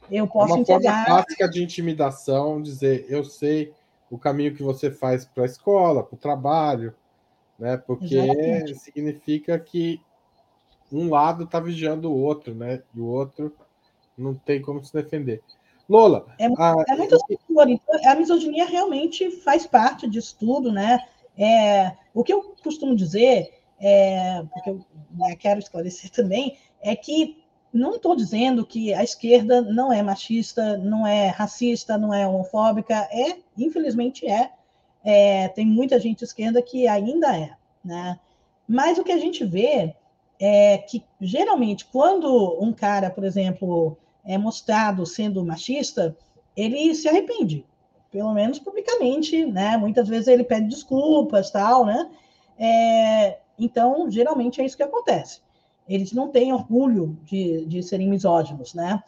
[0.09, 1.05] eu posso é uma entregar.
[1.05, 3.75] Forma clássica de intimidação, dizer, eu sei
[4.09, 6.95] o caminho que você faz para a escola, para o trabalho,
[7.59, 7.77] né?
[7.77, 8.75] Porque Exatamente.
[8.79, 10.01] significa que
[10.91, 12.81] um lado está vigiando o outro, né?
[12.93, 13.53] E o outro
[14.17, 15.41] não tem como se defender.
[15.87, 16.25] Lola.
[16.39, 17.17] É, a, é muito.
[17.29, 20.99] Então, a misoginia realmente faz parte disso tudo, né?
[21.37, 27.43] É, o que eu costumo dizer, é, porque eu né, quero esclarecer também, é que
[27.73, 32.95] não estou dizendo que a esquerda não é machista, não é racista, não é homofóbica,
[33.11, 34.51] é, infelizmente é.
[35.03, 37.51] é tem muita gente esquerda que ainda é,
[37.83, 38.19] né?
[38.67, 39.93] Mas o que a gente vê
[40.39, 46.15] é que, geralmente, quando um cara, por exemplo, é mostrado sendo machista,
[46.55, 47.65] ele se arrepende,
[48.11, 49.77] pelo menos publicamente, né?
[49.77, 52.09] Muitas vezes ele pede desculpas, tal, né?
[52.57, 55.41] É, então, geralmente é isso que acontece.
[55.87, 59.03] Eles não têm orgulho de, de serem misóginos, né?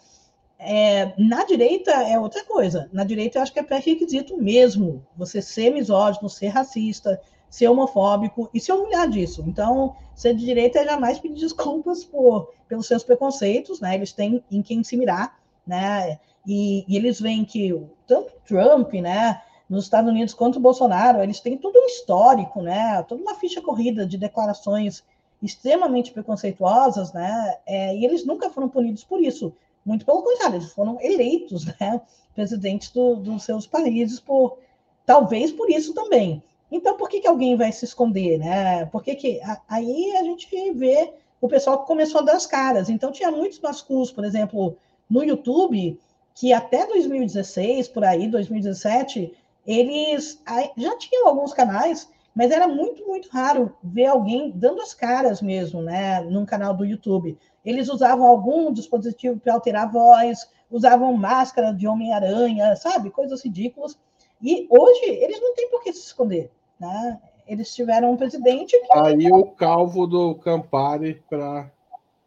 [0.59, 2.89] É, na direita é outra coisa.
[2.91, 8.49] Na direita eu acho que é pré-requisito mesmo você ser misógino, ser racista, ser homofóbico
[8.53, 9.43] e se orgulhar disso.
[9.47, 13.95] Então, ser de direita é jamais pedir desculpas por, pelos seus preconceitos, né?
[13.95, 16.19] Eles têm em quem se mirar, né?
[16.45, 19.41] E, e eles veem que tanto Trump, né?
[19.69, 23.03] Nos Estados Unidos quanto o Bolsonaro, eles têm todo um histórico, né?
[23.03, 25.03] Toda uma ficha corrida de declarações
[25.41, 27.57] extremamente preconceituosas, né?
[27.65, 29.53] É, e eles nunca foram punidos por isso.
[29.86, 32.01] Muito pelo contrário, eles foram eleitos, né?
[32.33, 34.57] Presidentes do, dos seus países por
[35.05, 36.43] talvez por isso também.
[36.71, 38.86] Então, por que, que alguém vai se esconder, né?
[38.88, 39.39] Por que que...
[39.67, 42.89] Aí a gente vê o pessoal que começou a dar as caras.
[42.89, 44.77] Então, tinha muitos masculos, por exemplo,
[45.10, 45.99] no YouTube,
[46.36, 49.34] que até 2016, por aí, 2017,
[49.65, 50.41] eles
[50.77, 55.82] já tinham alguns canais, mas era muito, muito raro ver alguém dando as caras mesmo,
[55.82, 57.38] né, num canal do YouTube.
[57.65, 63.10] Eles usavam algum dispositivo para alterar a voz, usavam máscara de Homem-Aranha, sabe?
[63.10, 63.97] Coisas ridículas.
[64.41, 66.52] E hoje eles não têm por que se esconder.
[66.80, 67.19] Né?
[67.47, 68.97] Eles tiveram um presidente que.
[68.97, 71.71] Aí o calvo do Campari para.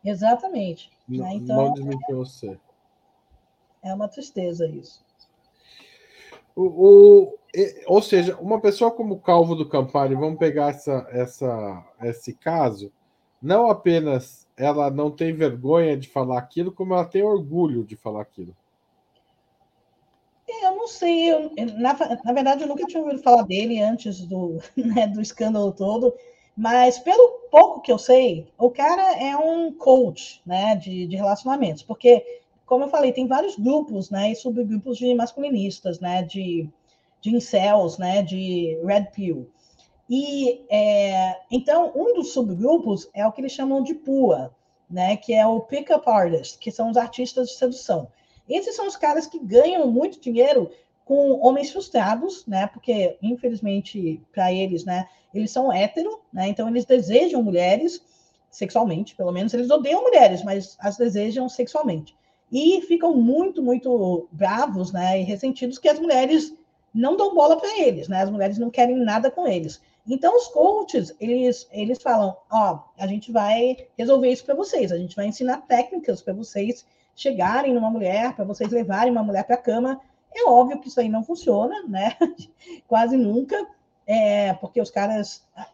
[0.05, 0.91] Exatamente.
[1.09, 1.35] Né?
[1.35, 2.59] Então, não desmentir você.
[3.83, 5.05] É uma tristeza isso.
[6.55, 7.39] O, o,
[7.87, 12.93] ou seja, uma pessoa como o Calvo do Campari, vamos pegar essa, essa, esse caso,
[13.41, 18.21] não apenas ela não tem vergonha de falar aquilo, como ela tem orgulho de falar
[18.21, 18.55] aquilo.
[20.63, 24.59] Eu não sei, eu, na, na verdade eu nunca tinha ouvido falar dele antes do,
[24.77, 26.15] né, do escândalo todo,
[26.57, 31.83] mas pelo pouco que eu sei, o cara é um coach né, de, de relacionamentos,
[31.83, 36.69] porque, como eu falei, tem vários grupos né, e subgrupos de masculinistas, né, de,
[37.21, 39.49] de incels, né, de red pill.
[40.09, 44.55] E é, então, um dos subgrupos é o que eles chamam de PUA,
[44.91, 48.09] né, que é o Pickup Artist, que são os artistas de sedução.
[48.51, 50.71] Esses são os caras que ganham muito dinheiro
[51.05, 52.67] com homens frustrados, né?
[52.67, 55.09] Porque, infelizmente, para eles, né?
[55.33, 56.49] Eles são hétero, né?
[56.49, 58.03] Então, eles desejam mulheres
[58.51, 59.55] sexualmente, pelo menos.
[59.55, 62.15] Eles odeiam mulheres, mas as desejam sexualmente.
[62.51, 65.21] E ficam muito, muito bravos, né?
[65.21, 66.55] E ressentidos que as mulheres
[66.93, 68.23] não dão bola para eles, né?
[68.23, 69.81] As mulheres não querem nada com eles.
[70.09, 74.99] Então, os coaches, eles, eles falam: Ó, a gente vai resolver isso para vocês, a
[74.99, 76.85] gente vai ensinar técnicas para vocês
[77.15, 80.01] chegarem numa mulher, para vocês levarem uma mulher para a cama.
[80.35, 82.17] É óbvio que isso aí não funciona, né?
[82.87, 83.67] Quase nunca,
[84.07, 85.45] é, porque os caras.
[85.57, 85.67] A,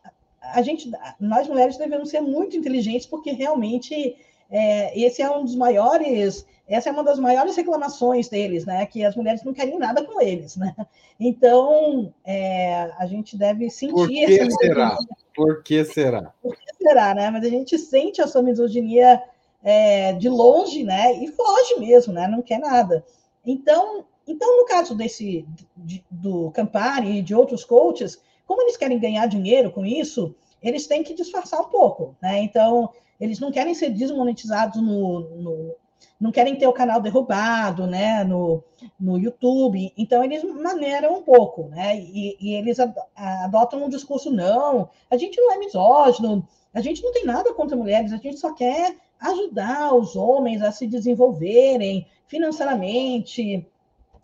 [0.58, 4.16] a, gente, nós mulheres devemos ser muito inteligentes, porque realmente
[4.50, 8.86] é, esse é um dos maiores, essa é uma das maiores reclamações deles, né?
[8.86, 10.74] Que as mulheres não querem nada com eles, né?
[11.18, 14.98] Então, é, a gente deve sentir Por que será?
[15.34, 16.34] Por que será?
[16.42, 17.30] Por que será, né?
[17.30, 19.22] Mas a gente sente essa misoginia
[19.66, 21.12] é, de longe, né?
[21.14, 22.28] E foge mesmo, né?
[22.28, 23.04] Não quer nada.
[23.44, 25.44] Então, então no caso desse
[25.76, 30.86] de, do Campari e de outros coaches, como eles querem ganhar dinheiro com isso, eles
[30.86, 32.40] têm que disfarçar um pouco, né?
[32.42, 35.74] Então, eles não querem ser desmonetizados no, no
[36.20, 38.62] não querem ter o canal derrubado, né, no,
[38.98, 42.78] no YouTube, então eles maneiram um pouco, né, e, e eles
[43.14, 47.76] adotam um discurso, não, a gente não é misógino, a gente não tem nada contra
[47.76, 53.66] mulheres, a gente só quer ajudar os homens a se desenvolverem financeiramente,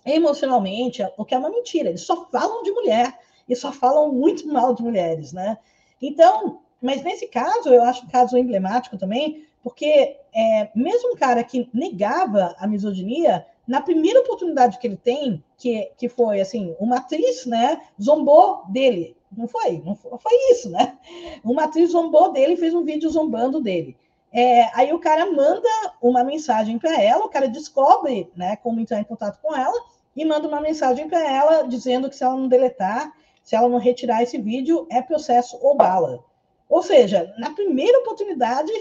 [0.05, 3.19] emocionalmente, o que é uma mentira, eles só falam de mulher,
[3.49, 5.59] e só falam muito mal de mulheres, né,
[6.01, 11.45] então, mas nesse caso, eu acho um caso emblemático também, porque é, mesmo um cara
[11.45, 16.97] que negava a misoginia, na primeira oportunidade que ele tem, que, que foi assim, uma
[16.97, 19.17] atriz, né, zombou dele.
[19.35, 20.99] Não foi, não foi, isso, né?
[21.43, 23.97] Uma atriz zombou dele, fez um vídeo zombando dele.
[24.33, 25.69] É, aí o cara manda
[26.01, 29.79] uma mensagem para ela, o cara descobre, né, como entrar em contato com ela
[30.17, 33.13] e manda uma mensagem para ela dizendo que se ela não deletar,
[33.43, 36.25] se ela não retirar esse vídeo, é processo ou bala.
[36.69, 38.73] Ou seja, na primeira oportunidade,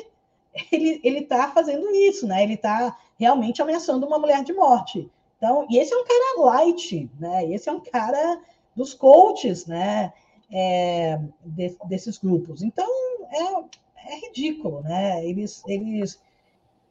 [0.71, 2.43] ele está fazendo isso, né?
[2.43, 5.09] Ele está realmente ameaçando uma mulher de morte.
[5.37, 7.45] Então, e esse é um cara light, né?
[7.51, 8.39] Esse é um cara
[8.75, 10.13] dos coaches, né?
[10.53, 12.61] É, de, desses grupos.
[12.61, 12.87] Então,
[13.31, 13.63] é,
[14.11, 15.25] é ridículo, né?
[15.25, 16.19] Eles, eles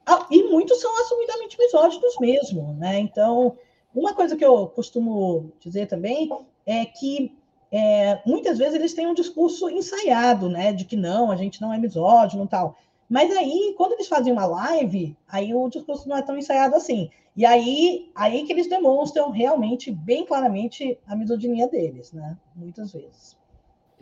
[0.07, 2.99] ah, e muitos são assumidamente misóginos mesmo, né?
[2.99, 3.57] Então,
[3.95, 6.29] uma coisa que eu costumo dizer também
[6.67, 7.37] é que
[7.71, 10.73] é, muitas vezes eles têm um discurso ensaiado, né?
[10.73, 12.77] De que não, a gente não é misógino tal.
[13.09, 17.11] Mas aí, quando eles fazem uma live, aí o discurso não é tão ensaiado assim.
[17.37, 22.37] E aí, aí que eles demonstram realmente, bem claramente, a misoginia deles, né?
[22.55, 23.40] Muitas vezes.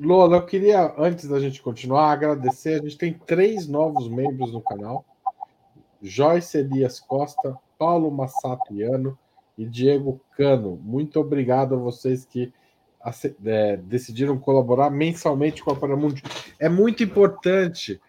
[0.01, 2.81] Lola, eu queria, antes da gente continuar, agradecer.
[2.81, 5.05] A gente tem três novos membros no canal:
[6.01, 9.19] Joyce Elias Costa, Paulo Massapiano
[9.57, 10.79] e Diego Cano.
[10.83, 12.53] Muito obrigado a vocês que
[13.45, 16.23] é, decidiram colaborar mensalmente com a Paramundi.
[16.61, 18.01] É muito importante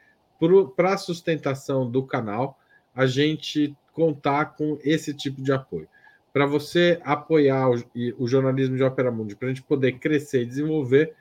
[0.76, 2.58] para a sustentação do canal,
[2.96, 5.88] a gente contar com esse tipo de apoio.
[6.32, 7.84] Para você apoiar o,
[8.18, 11.16] o, jornalismo de Ópera Mundi, para a gente poder crescer e desenvolver,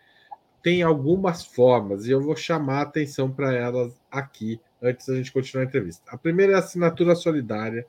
[0.69, 5.33] tem algumas formas, e eu vou chamar a atenção para elas aqui, antes da gente
[5.33, 6.03] continuar a entrevista.
[6.09, 7.87] A primeira é a assinatura solidária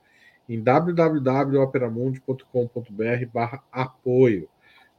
[0.47, 4.47] em www.operamundi.com.br barra apoio.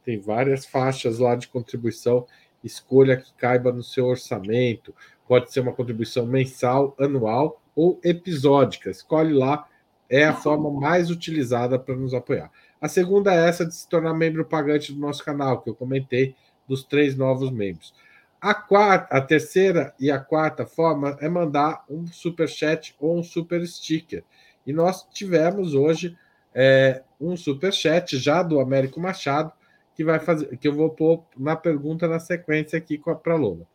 [0.05, 2.27] Tem várias faixas lá de contribuição,
[2.63, 4.93] escolha que caiba no seu orçamento,
[5.27, 8.91] Pode ser uma contribuição mensal, anual ou episódica.
[8.91, 9.67] Escolhe lá,
[10.07, 12.51] é a forma mais utilizada para nos apoiar.
[12.79, 16.35] A segunda é essa de se tornar membro pagante do nosso canal, que eu comentei
[16.71, 17.93] dos três novos membros.
[18.39, 23.23] A quarta, a terceira e a quarta forma é mandar um super chat ou um
[23.23, 24.23] super sticker.
[24.65, 26.17] E nós tivemos hoje
[26.55, 29.51] é, um super chat já do Américo Machado
[29.93, 33.67] que vai fazer, que eu vou pôr na pergunta na sequência aqui para a.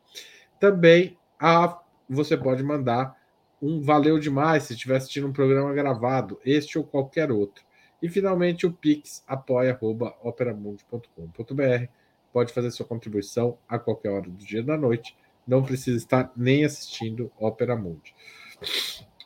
[0.59, 1.79] Também a,
[2.09, 3.15] você pode mandar
[3.61, 7.63] um valeu demais se estiver assistindo um programa gravado, este ou qualquer outro.
[8.03, 12.06] E finalmente o Pix apoia.operamundi.com.br.
[12.37, 15.17] Pode fazer sua contribuição a qualquer hora do dia e da noite.
[15.49, 18.15] Não precisa estar nem assistindo Opera Mundi.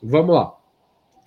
[0.01, 0.57] Vamos lá.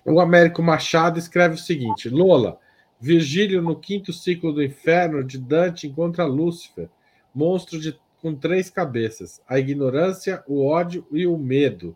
[0.03, 2.57] O Américo Machado escreve o seguinte: Lola,
[2.99, 6.89] Virgílio no quinto ciclo do inferno de Dante encontra Lúcifer,
[7.31, 11.95] monstro de com três cabeças: a ignorância, o ódio e o medo.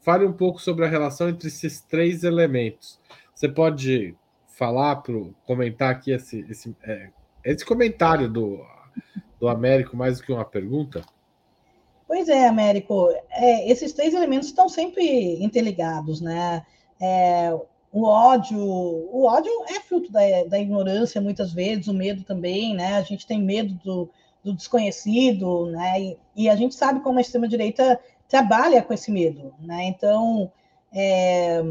[0.00, 2.98] Fale um pouco sobre a relação entre esses três elementos.
[3.32, 4.12] Você pode
[4.48, 7.10] falar, pro, comentar aqui esse, esse, é,
[7.44, 8.60] esse comentário do,
[9.40, 11.02] do Américo, mais do que uma pergunta?
[12.06, 13.08] Pois é, Américo.
[13.30, 16.66] É, esses três elementos estão sempre interligados, né?
[17.00, 17.50] É,
[17.92, 22.96] o ódio, o ódio é fruto da, da ignorância muitas vezes, o medo também, né?
[22.96, 24.10] A gente tem medo do,
[24.44, 26.00] do desconhecido, né?
[26.00, 29.84] E, e, a gente sabe como a extrema-direita trabalha com esse medo, né?
[29.84, 30.52] Então,
[30.92, 31.62] é,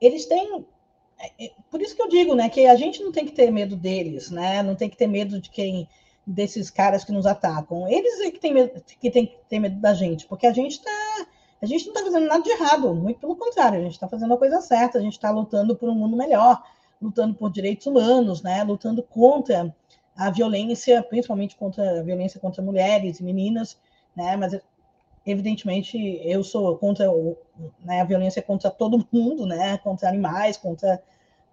[0.00, 0.64] eles têm.
[1.18, 3.50] É, é, por isso que eu digo, né, que a gente não tem que ter
[3.50, 4.62] medo deles, né?
[4.62, 5.88] Não tem que ter medo de quem
[6.26, 7.88] desses caras que nos atacam.
[7.88, 11.26] Eles é que têm medo, que tem medo da gente, porque a gente está
[11.60, 14.34] a gente não está fazendo nada de errado, muito pelo contrário, a gente está fazendo
[14.34, 16.62] a coisa certa, a gente está lutando por um mundo melhor,
[17.00, 18.62] lutando por direitos humanos, né?
[18.62, 19.74] Lutando contra
[20.14, 23.78] a violência, principalmente contra a violência contra mulheres e meninas,
[24.14, 24.36] né?
[24.36, 24.58] Mas
[25.24, 27.36] evidentemente, eu sou contra o,
[27.80, 31.02] né, a violência contra todo mundo, né, contra animais, contra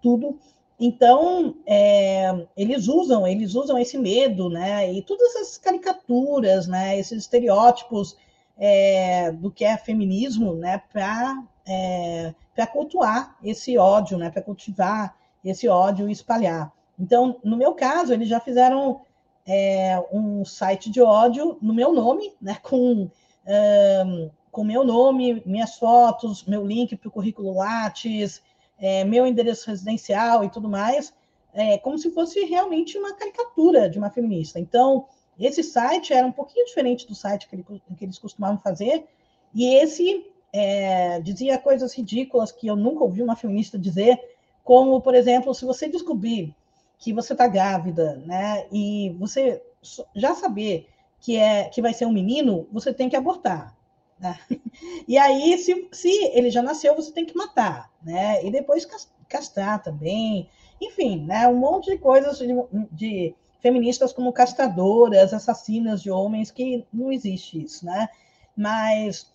[0.00, 0.38] tudo.
[0.78, 7.22] Então, é, eles usam, eles usam esse medo, né, e todas essas caricaturas, né, esses
[7.22, 8.16] estereótipos
[8.58, 12.34] é, do que é feminismo, né, para é,
[12.72, 16.72] cultuar esse ódio, né, para cultivar esse ódio e espalhar.
[16.98, 19.00] Então, no meu caso, eles já fizeram
[19.46, 23.08] é, um site de ódio no meu nome, né, com
[23.46, 28.40] um, com meu nome, minhas fotos, meu link para o currículo Lattes,
[28.78, 31.12] é, meu endereço residencial e tudo mais,
[31.52, 34.58] é, como se fosse realmente uma caricatura de uma feminista.
[34.58, 35.06] Então,
[35.38, 37.64] esse site era um pouquinho diferente do site que, ele,
[37.96, 39.06] que eles costumavam fazer,
[39.54, 44.20] e esse é, dizia coisas ridículas que eu nunca ouvi uma feminista dizer,
[44.62, 46.54] como, por exemplo, se você descobrir
[46.98, 49.62] que você está grávida, né, e você
[50.14, 50.88] já saber
[51.20, 53.76] que é que vai ser um menino, você tem que abortar.
[54.24, 54.38] Né?
[55.06, 58.44] E aí, se, se ele já nasceu, você tem que matar, né?
[58.44, 58.88] E depois
[59.28, 60.48] castrar também.
[60.80, 61.46] Enfim, né?
[61.46, 62.48] Um monte de coisas de,
[62.90, 68.08] de feministas como castradoras, assassinas de homens, que não existe isso, né?
[68.56, 69.32] Mas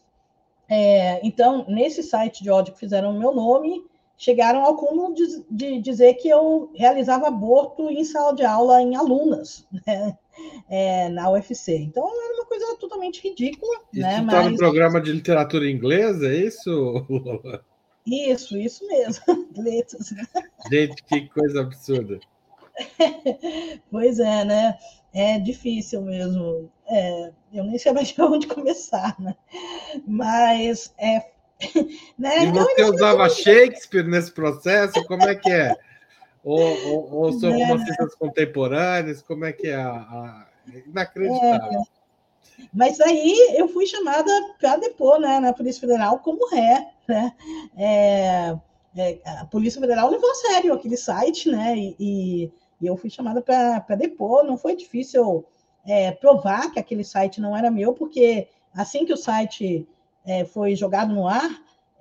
[0.70, 3.84] é, então, nesse site de ódio que fizeram o meu nome,
[4.16, 8.96] chegaram ao cúmulo de, de, dizer que eu realizava aborto em sala de aula em
[8.96, 10.18] alunas, né?
[10.70, 11.76] É, na UFC.
[11.78, 13.76] Então, era uma coisa totalmente ridícula.
[13.92, 14.20] Isso né?
[14.20, 14.52] está Mas...
[14.52, 17.06] no programa de literatura inglesa, é isso,
[18.06, 19.24] Isso, isso mesmo.
[19.56, 20.14] Letras.
[20.72, 22.20] Gente, que coisa absurda.
[23.92, 24.78] pois é, né?
[25.14, 26.72] É difícil mesmo.
[26.88, 29.36] É, eu nem sei mais de onde começar, né?
[30.08, 31.26] Mas é.
[32.18, 32.46] Né?
[32.46, 35.04] E você usava Shakespeare nesse processo?
[35.06, 35.76] Como é que é?
[36.44, 39.22] Ou, ou, ou são é, romancistas contemporâneos?
[39.22, 39.76] Como é que é?
[39.76, 40.48] A, a...
[40.88, 41.80] Inacreditável.
[41.80, 42.00] É.
[42.74, 46.90] Mas aí eu fui chamada para depor né, na Polícia Federal como ré.
[47.08, 47.34] Né?
[47.78, 48.58] É,
[48.96, 51.76] é, a Polícia Federal levou a sério aquele site, né?
[51.78, 54.44] E, e, e eu fui chamada para depor.
[54.44, 55.46] Não foi difícil
[55.86, 59.88] é, provar que aquele site não era meu, porque assim que o site
[60.26, 61.50] é, foi jogado no ar,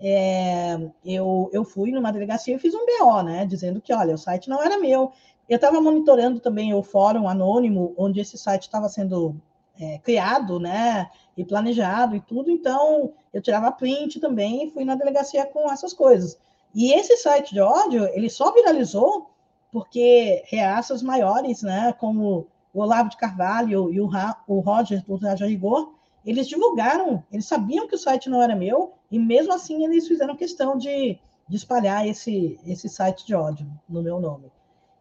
[0.00, 3.44] é, eu, eu fui numa delegacia e fiz um BO, né?
[3.44, 5.12] Dizendo que, olha, o site não era meu.
[5.48, 9.36] Eu estava monitorando também o fórum anônimo, onde esse site estava sendo
[9.80, 11.10] é, criado, né?
[11.36, 12.50] E planejado e tudo.
[12.50, 16.38] Então, eu tirava print também e fui na delegacia com essas coisas.
[16.74, 19.30] E esse site de ódio, ele só viralizou
[19.72, 21.92] porque reaças maiores, né?
[21.98, 24.08] Como o Olavo de Carvalho e o,
[24.46, 25.92] o Roger do Raja Rigor,
[26.24, 30.36] eles divulgaram, eles sabiam que o site não era meu, e mesmo assim eles fizeram
[30.36, 34.50] questão de, de espalhar esse, esse site de ódio no meu nome.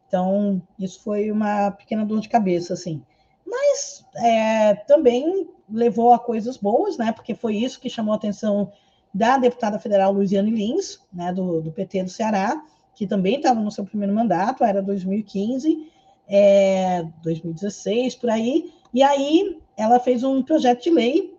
[0.07, 3.03] Então, isso foi uma pequena dor de cabeça, assim.
[3.45, 7.11] Mas é, também levou a coisas boas, né?
[7.11, 8.71] Porque foi isso que chamou a atenção
[9.13, 12.61] da deputada federal Luiziane Lins, né, do, do PT do Ceará,
[12.95, 15.91] que também estava no seu primeiro mandato, era 2015,
[16.27, 18.71] é, 2016, por aí.
[18.93, 21.36] E aí ela fez um projeto de lei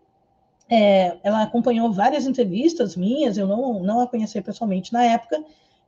[0.68, 5.42] é, ela acompanhou várias entrevistas minhas, eu não, não a conheci pessoalmente na época,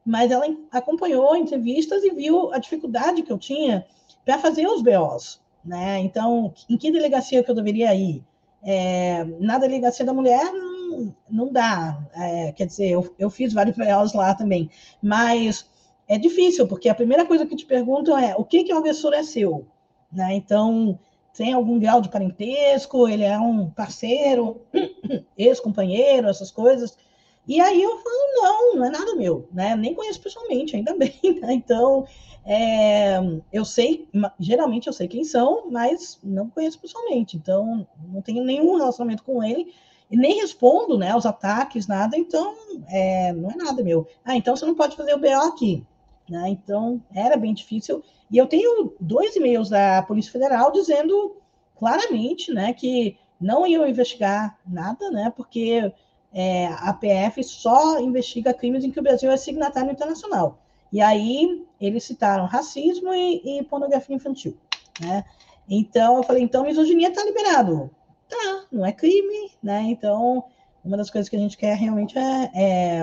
[0.05, 3.87] mas ela acompanhou entrevistas e viu a dificuldade que eu tinha
[4.25, 5.41] para fazer os BOs.
[5.65, 5.99] Né?
[6.01, 8.25] Então, em que delegacia que eu deveria ir?
[8.63, 12.03] É, na delegacia da mulher, não, não dá.
[12.15, 14.71] É, quer dizer, eu, eu fiz vários BOs lá também,
[15.03, 15.69] mas
[16.09, 19.13] é difícil, porque a primeira coisa que te perguntam é o que, que o agressor
[19.13, 19.67] é seu?
[20.11, 20.35] Né?
[20.35, 20.99] Então,
[21.37, 24.61] tem algum grau de parentesco, ele é um parceiro,
[25.37, 26.97] ex-companheiro, essas coisas.
[27.47, 29.75] E aí eu falo, não, não é nada meu, né?
[29.75, 31.53] Nem conheço pessoalmente, ainda bem, né?
[31.53, 32.07] Então,
[32.45, 33.19] é,
[33.53, 34.09] eu sei,
[34.39, 39.43] geralmente eu sei quem são, mas não conheço pessoalmente, então não tenho nenhum relacionamento com
[39.43, 39.73] ele
[40.11, 42.55] e nem respondo, né, aos ataques, nada, então
[42.89, 44.07] é, não é nada meu.
[44.25, 45.87] Ah, então você não pode fazer o BO aqui,
[46.29, 46.49] né?
[46.49, 51.37] Então era bem difícil e eu tenho dois e-mails da Polícia Federal dizendo
[51.77, 55.93] claramente né, que não iam investigar nada, né, porque
[56.33, 60.59] é, a PF só investiga crimes em que o Brasil é signatário internacional.
[60.93, 64.57] E aí eles citaram racismo e, e pornografia infantil.
[65.01, 65.25] Né?
[65.69, 67.91] Então eu falei, então misoginia está liberado.
[68.29, 69.83] Tá, não é crime, né?
[69.87, 70.45] Então,
[70.85, 73.01] uma das coisas que a gente quer realmente é, é,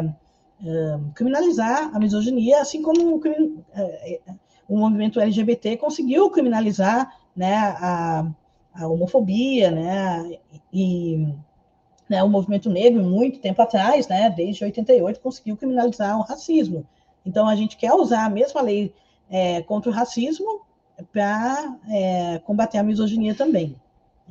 [0.66, 3.22] é criminalizar a misoginia, assim como o,
[3.74, 4.22] é,
[4.68, 8.26] o movimento LGBT conseguiu criminalizar né, a,
[8.74, 10.38] a homofobia, né,
[10.74, 11.28] e
[12.10, 16.86] né, o movimento negro, muito tempo atrás, né, desde 88, conseguiu criminalizar o racismo.
[17.26, 18.94] Então, a gente quer usar a mesma lei
[19.30, 20.62] é, contra o racismo
[21.12, 23.76] para é, combater a misoginia também.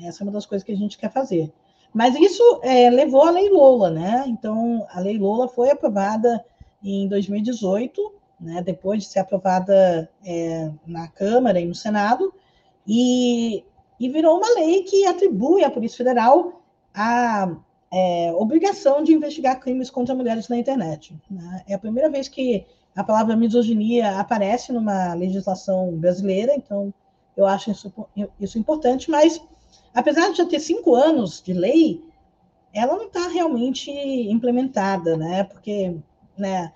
[0.02, 1.52] Essa é uma das coisas que a gente quer fazer.
[1.92, 4.24] Mas isso é, levou à Lei Lola, né?
[4.26, 6.44] Então, a Lei Lola foi aprovada
[6.82, 12.32] em 2018, né, depois de ser aprovada é, na Câmara e no Senado,
[12.86, 13.64] e,
[13.98, 16.62] e virou uma lei que atribui à Polícia Federal
[16.94, 17.56] a
[17.92, 21.16] é, obrigação de investigar crimes contra mulheres na internet.
[21.30, 21.64] Né?
[21.68, 26.92] É a primeira vez que a palavra misoginia aparece numa legislação brasileira, então
[27.36, 27.92] eu acho isso,
[28.40, 29.40] isso importante, mas
[29.94, 32.02] apesar de já ter cinco anos de lei,
[32.72, 35.44] ela não está realmente implementada, né?
[35.44, 35.96] Porque
[36.36, 36.72] né,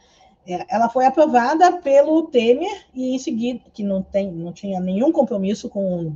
[0.47, 5.69] ela foi aprovada pelo Temer e em seguida, que não, tem, não tinha nenhum compromisso
[5.69, 6.15] com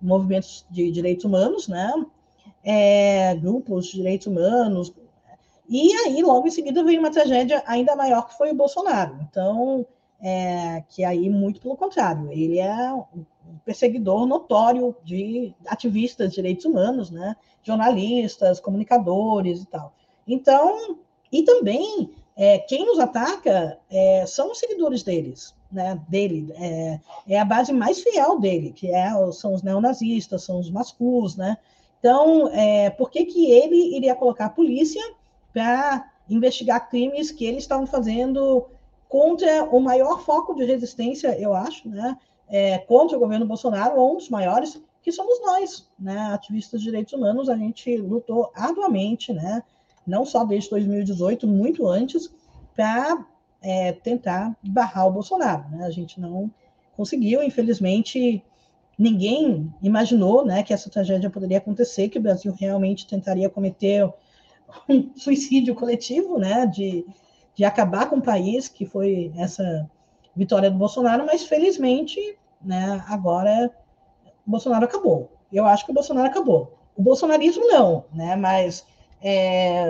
[0.00, 1.92] movimentos de direitos humanos, né?
[2.62, 4.92] É, grupos de direitos humanos.
[5.68, 9.18] E aí, logo em seguida, veio uma tragédia ainda maior, que foi o Bolsonaro.
[9.22, 9.86] Então,
[10.20, 13.24] é, que aí, muito pelo contrário, ele é um
[13.64, 17.36] perseguidor notório de ativistas de direitos humanos, né?
[17.62, 19.92] jornalistas, comunicadores e tal.
[20.26, 20.98] Então,
[21.32, 27.38] e também é, quem nos ataca é, são os seguidores deles, né, dele, é, é,
[27.38, 31.56] a base mais fiel dele, que é, são os neonazistas, são os mascus, né?
[31.98, 35.02] Então, é, por que, que ele iria colocar a polícia
[35.52, 38.66] para investigar crimes que eles estavam fazendo
[39.08, 42.16] contra o maior foco de resistência, eu acho, né,
[42.48, 46.86] é, contra o governo Bolsonaro, ou um dos maiores, que somos nós, né, ativistas de
[46.86, 49.62] direitos humanos, a gente lutou arduamente, né,
[50.06, 52.32] não só desde 2018, muito antes,
[52.74, 53.26] para
[53.62, 55.68] é, tentar barrar o Bolsonaro.
[55.70, 55.84] Né?
[55.84, 56.50] A gente não
[56.96, 58.42] conseguiu, infelizmente,
[58.98, 64.08] ninguém imaginou né, que essa tragédia poderia acontecer, que o Brasil realmente tentaria cometer
[64.88, 67.06] um suicídio coletivo, né, de,
[67.54, 69.90] de acabar com o país, que foi essa
[70.36, 72.20] vitória do Bolsonaro, mas felizmente,
[72.62, 73.70] né, agora
[74.46, 75.30] o Bolsonaro acabou.
[75.52, 76.74] Eu acho que o Bolsonaro acabou.
[76.96, 78.86] O bolsonarismo não, né, mas
[79.24, 79.88] é,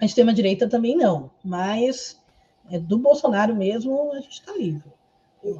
[0.00, 2.22] a extrema-direita também não, mas
[2.70, 4.92] é, do Bolsonaro mesmo a gente está livre.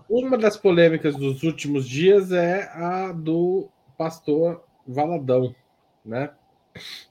[0.09, 3.69] Uma das polêmicas dos últimos dias é a do
[3.99, 5.55] pastor Valadão,
[6.05, 6.31] né?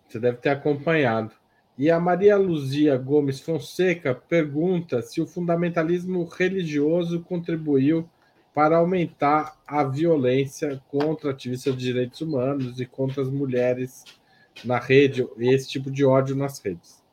[0.07, 1.31] Você deve ter acompanhado.
[1.77, 8.07] E a Maria Luzia Gomes Fonseca pergunta se o fundamentalismo religioso contribuiu
[8.53, 14.03] para aumentar a violência contra ativistas de direitos humanos e contra as mulheres
[14.63, 17.03] na rede, esse tipo de ódio nas redes.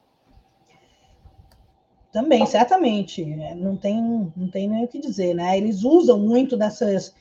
[2.12, 3.22] Também, certamente.
[3.22, 5.56] É, não tem, não tem nem o que dizer, né?
[5.56, 7.14] Eles usam muito dessas,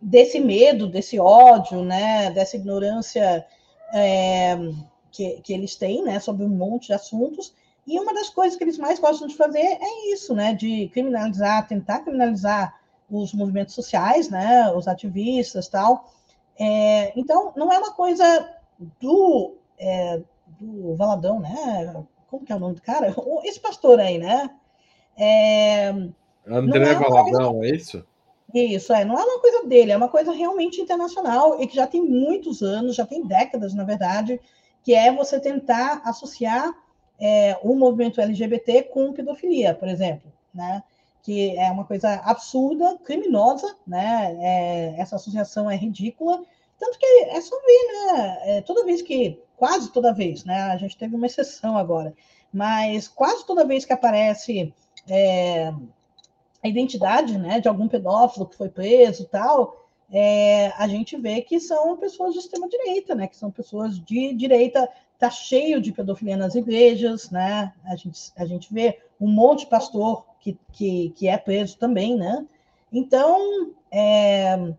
[0.00, 2.30] desse medo, desse ódio, né?
[2.32, 3.46] Dessa ignorância
[3.94, 4.56] é,
[5.12, 6.18] que, que eles têm, né?
[6.18, 7.54] Sobre um monte de assuntos.
[7.86, 10.54] E uma das coisas que eles mais gostam de fazer é isso, né?
[10.54, 14.72] De criminalizar, tentar criminalizar os movimentos sociais, né?
[14.72, 16.12] Os ativistas, tal.
[16.58, 18.48] É, então, não é uma coisa
[19.00, 20.22] do é,
[20.60, 22.04] do Valadão, né?
[22.30, 23.14] Como que é o nome do cara?
[23.44, 24.50] Esse pastor aí, né?
[25.16, 25.88] É,
[26.46, 27.74] André é Valadão, coisa...
[27.74, 28.06] é isso?
[28.54, 29.04] Isso, é.
[29.04, 32.62] Não é uma coisa dele, é uma coisa realmente internacional e que já tem muitos
[32.62, 34.40] anos, já tem décadas, na verdade,
[34.82, 36.72] que é você tentar associar
[37.18, 40.82] é, o movimento LGBT com pedofilia, por exemplo, né?
[41.22, 44.36] Que é uma coisa absurda, criminosa, né?
[44.40, 46.42] É, essa associação é ridícula
[46.82, 48.38] tanto que é só ver, né?
[48.44, 50.62] É, toda vez que, quase toda vez, né?
[50.62, 52.12] A gente teve uma exceção agora,
[52.52, 54.74] mas quase toda vez que aparece
[55.08, 55.72] é,
[56.60, 61.60] a identidade né, de algum pedófilo que foi preso tal, é, a gente vê que
[61.60, 63.28] são pessoas de extrema direita, né?
[63.28, 64.88] Que são pessoas de direita,
[65.20, 67.72] tá cheio de pedofilia nas igrejas, né?
[67.84, 72.16] A gente, a gente vê um monte de pastor que, que, que é preso também,
[72.16, 72.44] né?
[72.92, 74.74] Então, é,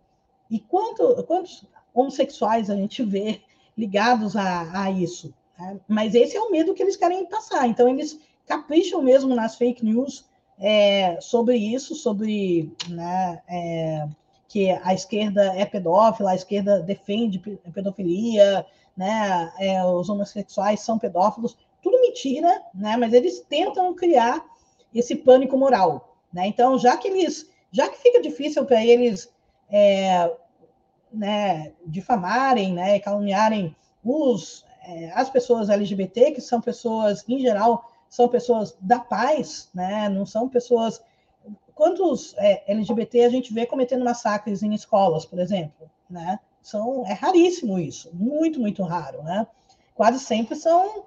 [0.54, 3.42] e quanto, quantos homossexuais a gente vê
[3.76, 5.34] ligados a, a isso.
[5.58, 5.80] Né?
[5.88, 7.68] Mas esse é o medo que eles querem passar.
[7.68, 10.26] Então, eles capricham mesmo nas fake news
[10.60, 14.08] é, sobre isso, sobre né, é,
[14.48, 17.40] que a esquerda é pedófila, a esquerda defende
[17.74, 18.64] pedofilia,
[18.96, 24.46] né, é, os homossexuais são pedófilos, tudo mentira, né, mas eles tentam criar
[24.94, 26.16] esse pânico moral.
[26.32, 26.46] Né?
[26.46, 29.34] Então, já que eles, já que fica difícil para eles
[29.72, 30.32] é,
[31.14, 38.28] né, difamarem, né, caluniarem os, é, as pessoas LGBT, que são pessoas, em geral, são
[38.28, 41.02] pessoas da paz, né, não são pessoas.
[41.76, 45.90] Quantos é, LGBT a gente vê cometendo massacres em escolas, por exemplo?
[46.10, 46.40] Né?
[46.62, 49.24] São, é raríssimo isso, muito, muito raro.
[49.24, 49.48] Né?
[49.96, 51.06] Quase sempre são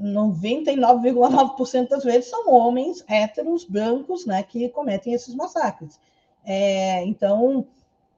[0.00, 6.00] 99,9% das vezes são homens héteros, brancos, né, que cometem esses massacres.
[6.44, 7.66] É, então,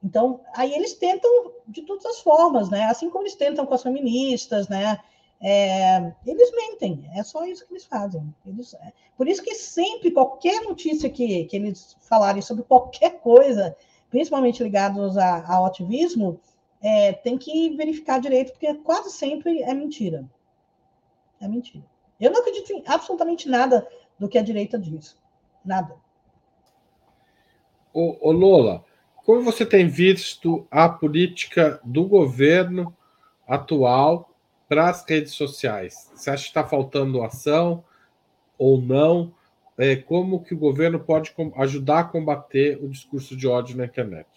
[0.05, 2.83] então, aí eles tentam de todas as formas, né?
[2.85, 4.99] Assim como eles tentam com as feministas, né?
[5.41, 8.33] é, eles mentem, é só isso que eles fazem.
[8.45, 13.75] Eles, é, por isso que sempre, qualquer notícia que, que eles falarem sobre qualquer coisa,
[14.09, 16.39] principalmente ligados a, ao ativismo,
[16.81, 20.25] é, tem que verificar direito, porque quase sempre é mentira.
[21.41, 21.85] É mentira.
[22.19, 23.87] Eu não acredito em absolutamente nada
[24.17, 25.17] do que a direita diz.
[25.63, 25.95] Nada.
[27.93, 28.83] Ô, ô Lola,
[29.25, 32.95] como você tem visto a política do governo
[33.47, 34.29] atual
[34.69, 36.11] para as redes sociais?
[36.13, 37.83] Você acha que está faltando ação
[38.55, 39.33] ou não?
[39.77, 44.27] É, como que o governo pode ajudar a combater o discurso de ódio na internet?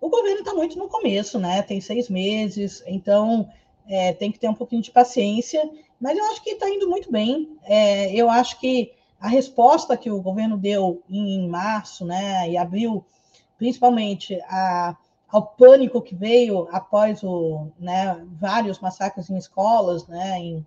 [0.00, 1.60] O governo está muito no começo, né?
[1.62, 3.46] Tem seis meses, então
[3.86, 5.68] é, tem que ter um pouquinho de paciência,
[6.00, 7.58] mas eu acho que está indo muito bem.
[7.64, 13.04] É, eu acho que a resposta que o governo deu em março, né, e abril,
[13.58, 14.96] principalmente a
[15.28, 20.66] ao pânico que veio após o, né, vários massacres em escolas, né, em,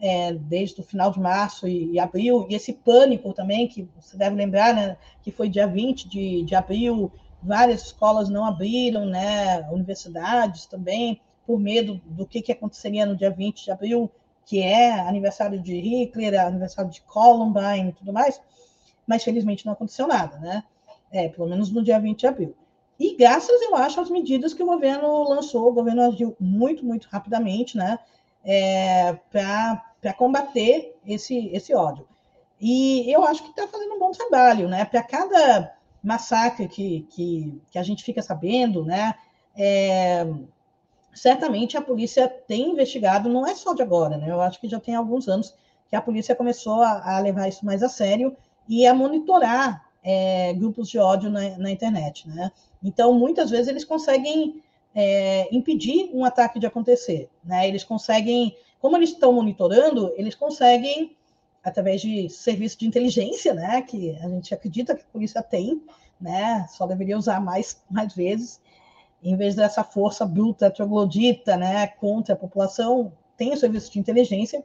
[0.00, 4.16] é, desde o final de março e, e, abril, e esse pânico também, que você
[4.16, 7.12] deve lembrar, né, que foi dia 20 de, de abril,
[7.42, 13.30] várias escolas não abriram, né, universidades também, por medo do que, que aconteceria no dia
[13.30, 14.10] 20 de abril,
[14.46, 18.40] que é aniversário de Hitler, aniversário de Columbine e tudo mais,
[19.06, 20.64] mas felizmente não aconteceu nada, né?
[21.10, 22.54] É, pelo menos no dia 20 de abril.
[22.98, 27.08] E graças, eu acho, às medidas que o governo lançou, o governo agiu muito, muito
[27.10, 27.98] rapidamente, né,
[28.44, 32.06] é, para combater esse, esse ódio.
[32.60, 34.84] E eu acho que está fazendo um bom trabalho, né?
[34.84, 39.14] Para cada massacre que, que, que, a gente fica sabendo, né?
[39.56, 40.26] É,
[41.14, 44.30] certamente a polícia tem investigado, não é só de agora, né?
[44.30, 45.54] Eu acho que já tem alguns anos
[45.88, 48.36] que a polícia começou a, a levar isso mais a sério
[48.68, 52.50] e a monitorar é, grupos de ódio na, na, internet, né?
[52.82, 54.62] Então, muitas vezes eles conseguem
[54.94, 57.68] é, impedir um ataque de acontecer, né?
[57.68, 61.16] Eles conseguem, como eles estão monitorando, eles conseguem
[61.62, 63.82] através de serviço de inteligência, né?
[63.82, 65.82] Que a gente acredita que a polícia tem,
[66.20, 66.66] né?
[66.70, 68.60] Só deveria usar mais, mais vezes,
[69.22, 71.86] em vez dessa força bruta, troglodita, né?
[71.86, 74.64] Contra a população, tem o serviço de inteligência.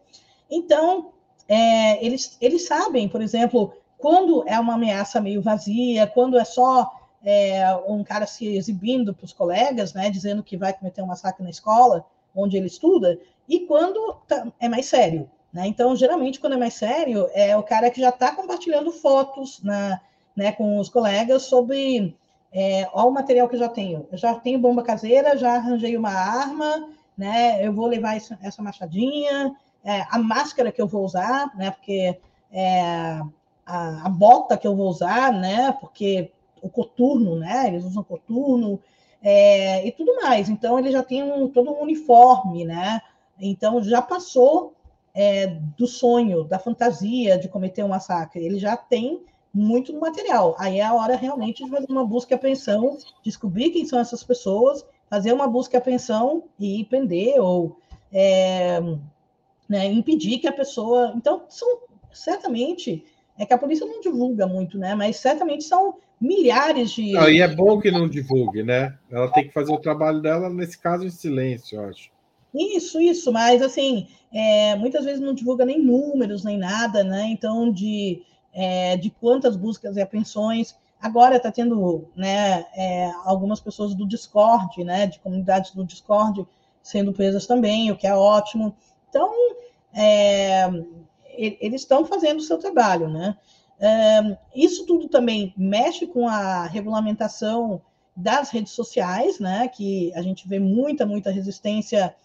[0.50, 1.12] Então,
[1.48, 3.74] é, eles, eles sabem, por exemplo,
[4.06, 9.26] quando é uma ameaça meio vazia, quando é só é, um cara se exibindo para
[9.26, 13.62] os colegas, né, dizendo que vai cometer um massacre na escola onde ele estuda, e
[13.62, 15.28] quando tá, é mais sério.
[15.52, 15.66] Né?
[15.66, 20.00] Então, geralmente, quando é mais sério, é o cara que já está compartilhando fotos na,
[20.36, 22.16] né, com os colegas sobre
[22.54, 24.08] é, ó, o material que eu já tenho.
[24.12, 27.66] Eu já tenho bomba caseira, já arranjei uma arma, né?
[27.66, 31.72] Eu vou levar essa, essa machadinha, é, a máscara que eu vou usar, né?
[31.72, 32.20] Porque
[32.52, 33.20] é,
[33.66, 35.72] a, a, bota que eu vou usar, né?
[35.80, 37.68] Porque o coturno, né?
[37.68, 38.80] Eles usam coturno
[39.22, 40.50] é, e tudo mais.
[40.50, 43.02] Então ele já tem um, todo um uniforme, né?
[43.40, 44.74] Então já passou
[45.14, 45.48] é,
[45.78, 48.44] do sonho, da fantasia de cometer um massacre.
[48.44, 50.56] Ele já tem muito material.
[50.60, 54.22] Aí é a hora realmente de fazer uma busca e apreensão, descobrir quem são essas
[54.22, 57.78] pessoas, fazer uma busca e apreensão e prender ou
[58.12, 58.82] é,
[59.70, 61.14] né, impedir que a pessoa.
[61.16, 61.80] Então, são
[62.12, 63.06] certamente
[63.38, 64.96] é que a polícia não divulga muito, né?
[64.96, 67.12] Mas certamente são milhares de.
[67.12, 68.98] Não, e é bom que não divulgue, né?
[69.12, 72.10] Ela tem que fazer o trabalho dela, nesse caso, em silêncio, eu acho.
[72.54, 77.26] Isso, isso, mas assim, é, muitas vezes não divulga nem números, nem nada, né?
[77.28, 78.22] Então, de,
[78.54, 80.76] é, de quantas buscas e apreensões.
[81.02, 85.06] Agora está tendo né, é, algumas pessoas do Discord, né?
[85.06, 86.48] De comunidades do Discord
[86.82, 88.76] sendo presas também, o que é ótimo.
[89.10, 89.34] Então,
[89.94, 90.70] é,
[91.38, 93.38] eles estão fazendo o seu trabalho, né?
[94.56, 97.82] isso tudo também mexe com a regulamentação
[98.16, 99.68] das redes sociais, né?
[99.68, 102.16] Que a gente vê muita, muita resistência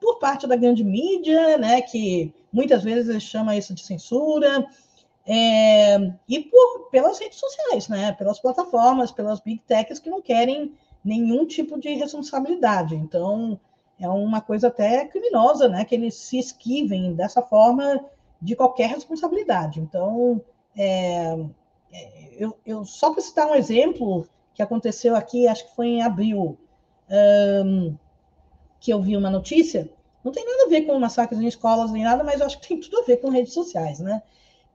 [0.00, 1.82] por parte da grande mídia, né?
[1.82, 4.64] Que muitas vezes chama isso de censura.
[5.26, 5.96] É,
[6.28, 8.12] e por, pelas redes sociais, né?
[8.12, 10.72] Pelas plataformas, pelas big techs que não querem
[11.04, 12.94] nenhum tipo de responsabilidade.
[12.94, 13.58] Então,
[13.98, 15.84] é uma coisa até criminosa, né?
[15.84, 18.04] Que eles se esquivem dessa forma
[18.40, 19.80] de qualquer responsabilidade.
[19.80, 20.40] Então,
[20.76, 21.36] é,
[21.92, 26.02] é, eu, eu, só para citar um exemplo que aconteceu aqui, acho que foi em
[26.02, 26.56] abril,
[27.64, 27.94] um,
[28.78, 29.90] que eu vi uma notícia,
[30.24, 32.68] não tem nada a ver com massacres em escolas nem nada, mas eu acho que
[32.68, 34.22] tem tudo a ver com redes sociais, né?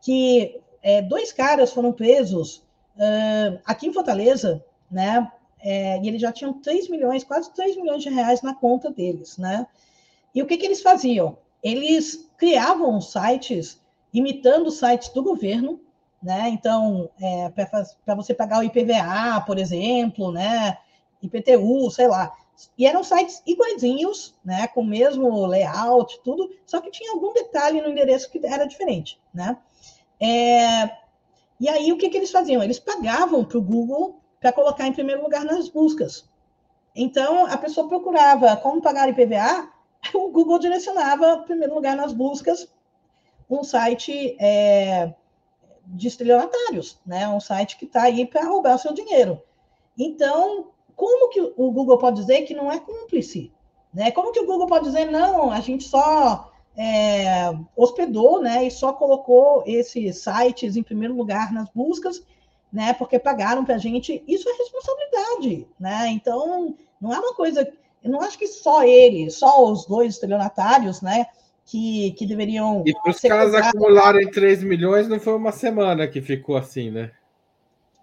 [0.01, 2.57] Que é, dois caras foram presos
[2.95, 5.31] uh, aqui em Fortaleza, né?
[5.59, 9.37] É, e eles já tinham 3 milhões, quase 3 milhões de reais na conta deles,
[9.37, 9.65] né?
[10.33, 11.37] E o que, que eles faziam?
[11.65, 13.81] Eles criavam sites
[14.13, 15.81] imitando sites do governo,
[16.21, 16.49] né?
[16.49, 20.77] Então, é, para você pagar o IPVA, por exemplo, né?
[21.23, 22.31] IPTU, sei lá,
[22.77, 27.81] E eram sites iguaizinhos, né, com o mesmo layout, tudo, só que tinha algum detalhe
[27.81, 29.57] no endereço que era diferente, né?
[30.19, 30.89] É,
[31.59, 32.63] e aí, o que, que eles faziam?
[32.63, 36.29] Eles pagavam para o Google para colocar em primeiro lugar nas buscas.
[36.95, 39.69] Então, a pessoa procurava como pagar IPVA,
[40.13, 42.67] o Google direcionava em primeiro lugar nas buscas
[43.49, 45.13] um site é,
[45.85, 47.27] de estelionatários, né?
[47.27, 49.41] um site que está aí para roubar o seu dinheiro.
[49.97, 53.51] Então, como que o Google pode dizer que não é cúmplice?
[53.93, 54.11] Né?
[54.11, 58.91] Como que o Google pode dizer, não, a gente só é, hospedou né, e só
[58.93, 62.21] colocou esses sites em primeiro lugar nas buscas,
[62.71, 64.23] né, porque pagaram para a gente?
[64.27, 65.67] Isso é responsabilidade.
[65.79, 66.09] Né?
[66.09, 67.71] Então, não é uma coisa.
[68.05, 71.25] Eu não acho que só ele, só os dois estelionatários, né?
[71.65, 72.83] Que, que deveriam.
[72.85, 77.11] E para os caras acumularem 3 milhões, não foi uma semana que ficou assim, né?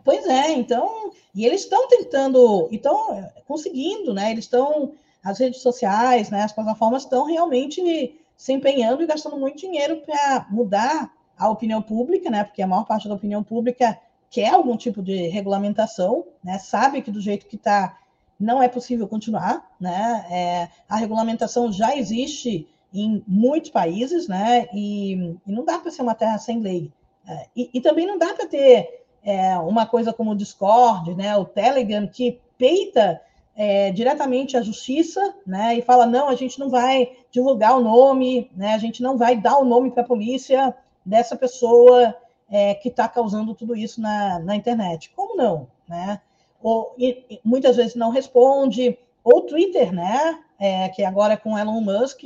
[0.05, 4.33] Pois é, então, e eles estão tentando, estão conseguindo, né?
[4.33, 6.43] Eles estão, as redes sociais, né?
[6.43, 12.29] As plataformas estão realmente se empenhando e gastando muito dinheiro para mudar a opinião pública,
[12.29, 12.43] né?
[12.43, 13.97] Porque a maior parte da opinião pública
[14.29, 16.59] quer algum tipo de regulamentação, né?
[16.59, 17.97] Sabe que do jeito que está
[18.39, 20.27] não é possível continuar, né?
[20.31, 24.69] É, a regulamentação já existe em muitos países, né?
[24.73, 26.93] E, e não dá para ser uma terra sem lei.
[27.27, 31.37] É, e, e, também não dá para ter é, uma coisa como o Discord, né?
[31.37, 33.21] O Telegram que peita
[33.55, 35.77] é, diretamente a justiça, né?
[35.77, 38.75] E fala não, a gente não vai divulgar o nome, né?
[38.75, 40.75] A gente não vai dar o nome para a polícia
[41.05, 42.15] dessa pessoa
[42.51, 45.11] é, que está causando tudo isso na, na internet.
[45.15, 46.21] Como não, né?
[46.63, 51.81] Ou e, muitas vezes não responde, ou Twitter, né, é, que agora é com Elon
[51.81, 52.25] Musk,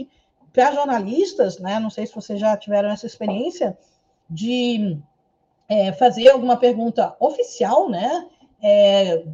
[0.53, 3.77] para jornalistas, né, não sei se vocês já tiveram essa experiência,
[4.29, 4.99] de
[5.69, 8.27] é, fazer alguma pergunta oficial, né,
[8.63, 9.25] é,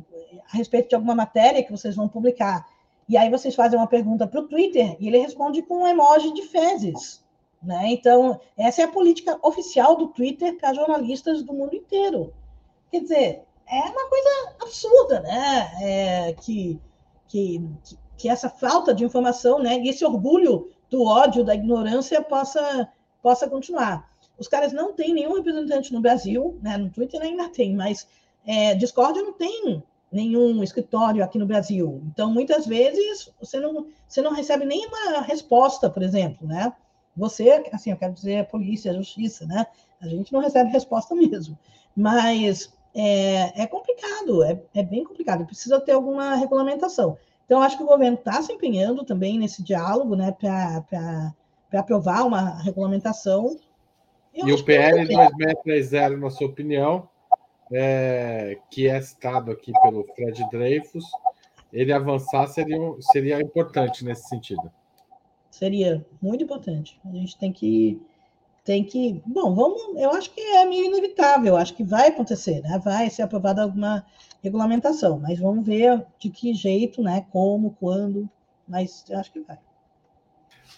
[0.53, 2.67] a respeito de alguma matéria que vocês vão publicar,
[3.09, 6.33] e aí vocês fazem uma pergunta para o Twitter, e ele responde com um emoji
[6.33, 7.23] de fezes,
[7.63, 12.33] né, então essa é a política oficial do Twitter para jornalistas do mundo inteiro.
[12.91, 14.29] Quer dizer, é uma coisa
[14.63, 15.71] absurda, né?
[15.81, 16.81] É, que,
[17.29, 17.69] que,
[18.17, 19.79] que essa falta de informação, né?
[19.79, 22.89] E esse orgulho do ódio, da ignorância possa,
[23.23, 24.11] possa continuar.
[24.39, 26.77] Os caras não têm nenhum representante no Brasil, né?
[26.77, 28.07] No Twitter ainda tem, mas
[28.47, 32.03] é, Discord não tem nenhum escritório aqui no Brasil.
[32.07, 36.73] Então, muitas vezes, você não, você não recebe nenhuma resposta, por exemplo, né?
[37.17, 39.67] Você, assim, eu quero dizer a polícia, a justiça, né?
[40.01, 41.59] A gente não recebe resposta mesmo.
[41.97, 47.17] Mas é, é complicado, é, é, bem complicado, precisa ter alguma regulamentação.
[47.45, 51.35] Então, acho que o governo está se empenhando também nesse diálogo, né, para
[51.73, 53.57] aprovar uma regulamentação.
[54.35, 57.09] Eu e o PL 2630, na sua opinião,
[57.73, 61.05] é, que é citado aqui pelo Fred Dreyfus,
[61.73, 64.71] ele avançar seria, seria importante nesse sentido.
[65.51, 67.01] Seria muito importante.
[67.05, 68.01] A gente tem que
[68.65, 69.23] tem que.
[69.27, 70.01] Bom, vamos.
[70.01, 72.81] Eu acho que é meio inevitável, acho que vai acontecer, né?
[72.83, 74.05] Vai ser aprovada alguma
[74.43, 77.27] regulamentação, mas vamos ver de que jeito, né?
[77.31, 78.29] Como, quando,
[78.67, 79.59] mas acho que vai.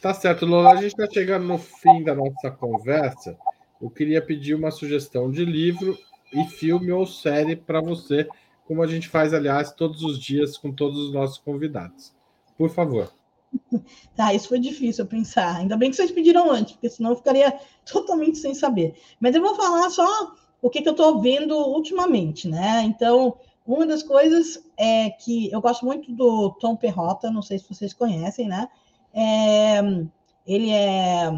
[0.01, 0.73] Tá certo, Lola.
[0.73, 3.37] A gente está chegando no fim da nossa conversa.
[3.81, 5.97] Eu queria pedir uma sugestão de livro
[6.33, 8.29] e filme ou série para você,
[8.67, 12.15] como a gente faz, aliás, todos os dias com todos os nossos convidados.
[12.57, 13.13] Por favor.
[14.17, 15.57] Tá, isso foi difícil pensar.
[15.57, 17.59] Ainda bem que vocês pediram antes, porque senão eu ficaria
[17.91, 18.95] totalmente sem saber.
[19.21, 22.83] Mas eu vou falar só o que, que eu estou vendo ultimamente, né?
[22.85, 23.37] Então,
[23.67, 27.93] uma das coisas é que eu gosto muito do Tom Perrota, não sei se vocês
[27.93, 28.69] conhecem, né?
[29.13, 29.81] É,
[30.47, 31.31] ele é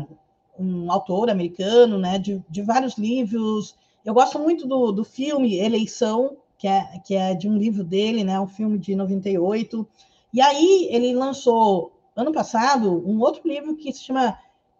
[0.59, 2.19] um autor americano, né?
[2.19, 3.77] De, de vários livros.
[4.05, 8.25] Eu gosto muito do, do filme Eleição, que é, que é de um livro dele,
[8.25, 8.41] né?
[8.41, 9.87] Um filme de 98.
[10.33, 14.39] E aí ele lançou ano passado um outro livro que se chama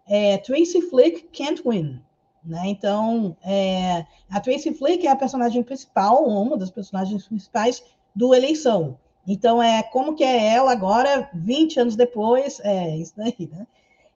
[0.09, 2.01] é, Tracy Flick Can't Win.
[2.45, 2.63] Né?
[2.67, 7.85] Então, é, a Tracy Flick é a personagem principal, uma das personagens principais
[8.15, 8.99] do Eleição.
[9.27, 13.67] Então, é como que é ela agora, 20 anos depois, é isso daí, né?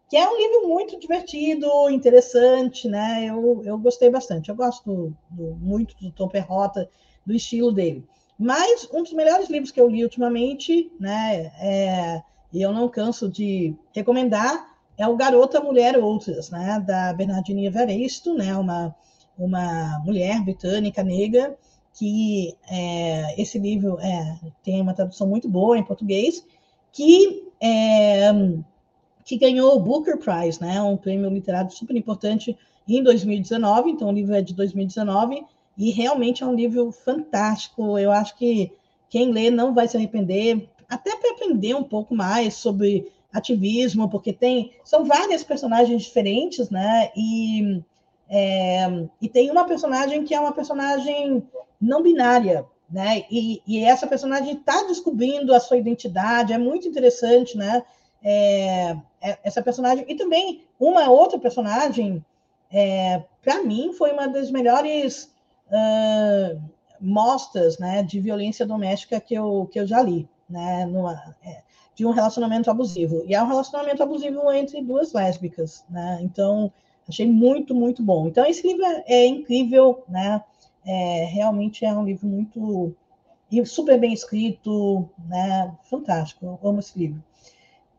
[0.09, 3.27] Que é um livro muito divertido, interessante, né?
[3.27, 4.49] Eu, eu gostei bastante.
[4.49, 6.89] Eu gosto do, muito do Tom Perrota,
[7.27, 8.05] do estilo dele.
[8.39, 13.29] Mas um dos melhores livros que eu li ultimamente, né, é e eu não canso
[13.29, 18.95] de recomendar, é o Garota, Mulher Outras, né, da Bernardine Evaristo, né, uma,
[19.39, 21.57] uma mulher britânica negra,
[21.95, 26.45] que é, esse livro é, tem uma tradução muito boa em português,
[26.93, 28.31] que, é,
[29.25, 34.13] que ganhou o Booker Prize, né, um prêmio literário super importante em 2019, então o
[34.13, 35.45] livro é de 2019,
[35.79, 38.71] e realmente é um livro fantástico, eu acho que
[39.09, 44.33] quem lê não vai se arrepender, até para aprender um pouco mais sobre ativismo, porque
[44.33, 47.11] tem são várias personagens diferentes, né?
[47.17, 47.81] E,
[48.29, 48.87] é,
[49.23, 51.43] e tem uma personagem que é uma personagem
[51.81, 53.25] não binária, né?
[53.31, 57.83] E, e essa personagem está descobrindo a sua identidade, é muito interessante, né?
[58.23, 62.25] É, é, essa personagem e também uma outra personagem,
[62.71, 65.33] é, para mim, foi uma das melhores
[65.69, 66.61] uh,
[67.01, 70.85] mostras, né, de violência doméstica que eu que eu já li, né?
[70.87, 71.63] Numa, é,
[71.95, 73.23] de um relacionamento abusivo.
[73.27, 76.19] E é um relacionamento abusivo entre duas lésbicas, né?
[76.23, 76.73] Então,
[77.09, 78.27] achei muito, muito bom.
[78.27, 80.43] Então, esse livro é, é incrível, né?
[80.85, 82.95] É, realmente é um livro muito
[83.67, 85.75] super bem escrito, né?
[85.85, 87.23] Fantástico, eu amo esse livro.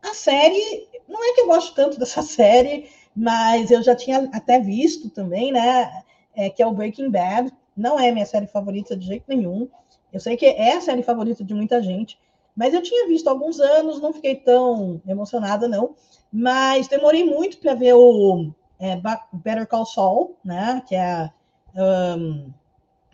[0.02, 4.58] A série, não é que eu gosto tanto dessa série, mas eu já tinha até
[4.58, 6.02] visto também, né?
[6.34, 7.52] É, que é o Breaking Bad.
[7.76, 9.68] Não é minha série favorita de jeito nenhum.
[10.12, 12.18] Eu sei que é a série favorita de muita gente,
[12.54, 15.94] mas eu tinha visto há alguns anos, não fiquei tão emocionada, não.
[16.30, 19.00] Mas demorei muito para ver o é,
[19.32, 20.82] Better Call Saul, né?
[20.86, 21.30] Que é,
[21.76, 22.52] um,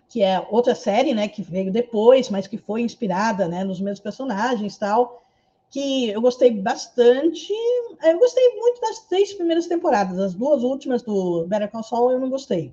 [0.08, 1.28] que é outra série, né?
[1.28, 3.62] Que veio depois, mas que foi inspirada, né?
[3.64, 5.22] Nos mesmos personagens, tal.
[5.70, 7.52] Que eu gostei bastante.
[8.02, 10.18] Eu gostei muito das três primeiras temporadas.
[10.18, 12.72] As duas últimas do Better Call Saul eu não gostei.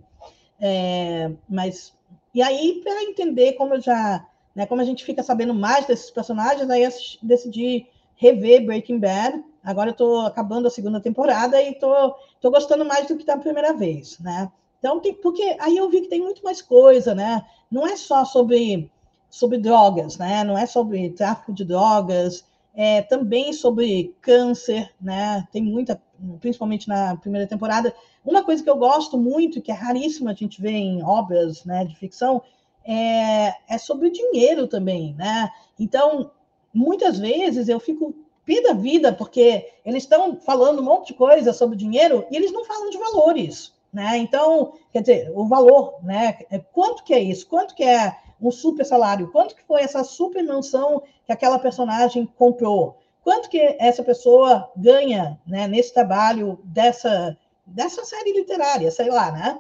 [0.60, 1.94] É, mas
[2.34, 4.26] e aí para entender como eu já
[4.56, 4.66] né?
[4.66, 6.92] Como a gente fica sabendo mais desses personagens, aí eu
[7.22, 7.86] decidi
[8.16, 9.44] rever Breaking Bad.
[9.64, 13.38] Agora eu estou acabando a segunda temporada e tô, tô gostando mais do que da
[13.38, 14.52] primeira vez, né?
[14.80, 17.44] Então, tem, porque aí eu vi que tem muito mais coisa, né?
[17.72, 18.92] Não é só sobre,
[19.30, 20.44] sobre drogas, né?
[20.44, 22.46] Não é sobre tráfico de drogas,
[22.76, 25.48] é também sobre câncer, né?
[25.52, 26.00] Tem muita,
[26.40, 27.96] principalmente na primeira temporada.
[28.24, 31.86] Uma coisa que eu gosto muito, que é raríssima a gente ver em obras né,
[31.86, 32.42] de ficção,
[32.86, 35.50] é, é sobre dinheiro também, né?
[35.80, 36.32] Então,
[36.74, 38.14] muitas vezes eu fico
[38.46, 42.52] pé da vida, porque eles estão falando um monte de coisa sobre dinheiro e eles
[42.52, 44.18] não falam de valores, né?
[44.18, 46.40] Então, quer dizer, o valor, né?
[46.52, 47.48] É, quanto que é isso?
[47.48, 49.32] Quanto que é um super salário?
[49.32, 52.98] Quanto que foi essa super mansão que aquela personagem comprou?
[53.24, 59.60] Quanto que essa pessoa ganha, né, nesse trabalho dessa dessa série literária, sei lá, né?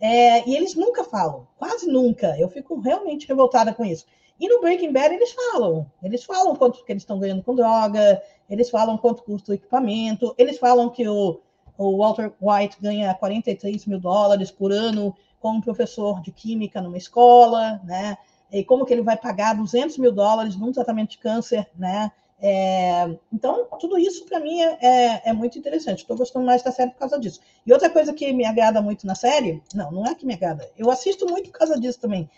[0.00, 2.38] É, e eles nunca falam, quase nunca.
[2.38, 4.04] Eu fico realmente revoltada com isso.
[4.38, 8.22] E no Breaking Bad eles falam, eles falam quanto que eles estão ganhando com droga,
[8.50, 11.40] eles falam quanto custa o equipamento, eles falam que o,
[11.78, 17.80] o Walter White ganha 43 mil dólares por ano como professor de química numa escola,
[17.84, 18.18] né?
[18.52, 22.12] E como que ele vai pagar 200 mil dólares num tratamento de câncer, né?
[22.40, 26.00] É, então, tudo isso para mim é, é, é, muito interessante.
[26.00, 27.40] Estou gostando mais da série por causa disso.
[27.64, 30.68] E outra coisa que me agrada muito na série, não, não é que me agrada,
[30.76, 32.28] eu assisto muito por causa disso também,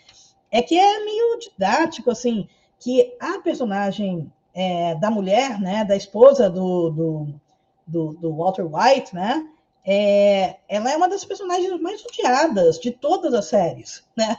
[0.51, 2.47] é que é meio didático, assim,
[2.79, 7.27] que a personagem é, da mulher, né, da esposa do, do,
[7.85, 9.45] do, do Walter White, né,
[9.85, 14.37] é, ela é uma das personagens mais odiadas de todas as séries, né?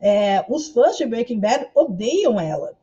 [0.00, 2.77] É, os fãs de Breaking Bad odeiam ela.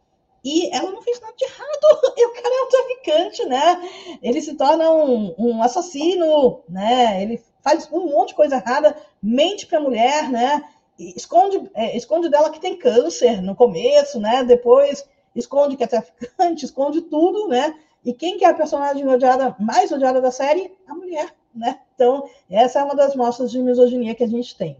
[0.45, 2.13] E ela não fez nada de errado.
[2.17, 4.19] E o cara é um traficante, né?
[4.21, 7.21] Ele se torna um, um assassino, né?
[7.21, 10.63] Ele faz um monte de coisa errada, mente para a mulher, né?
[10.97, 14.43] Esconde, é, esconde dela que tem câncer no começo, né?
[14.43, 15.03] Depois
[15.35, 17.75] esconde que é traficante, esconde tudo, né?
[18.05, 20.71] E quem que é a personagem odiada, mais odiada da série?
[20.87, 21.79] A mulher, né?
[21.95, 24.77] Então, essa é uma das mostras de misoginia que a gente tem.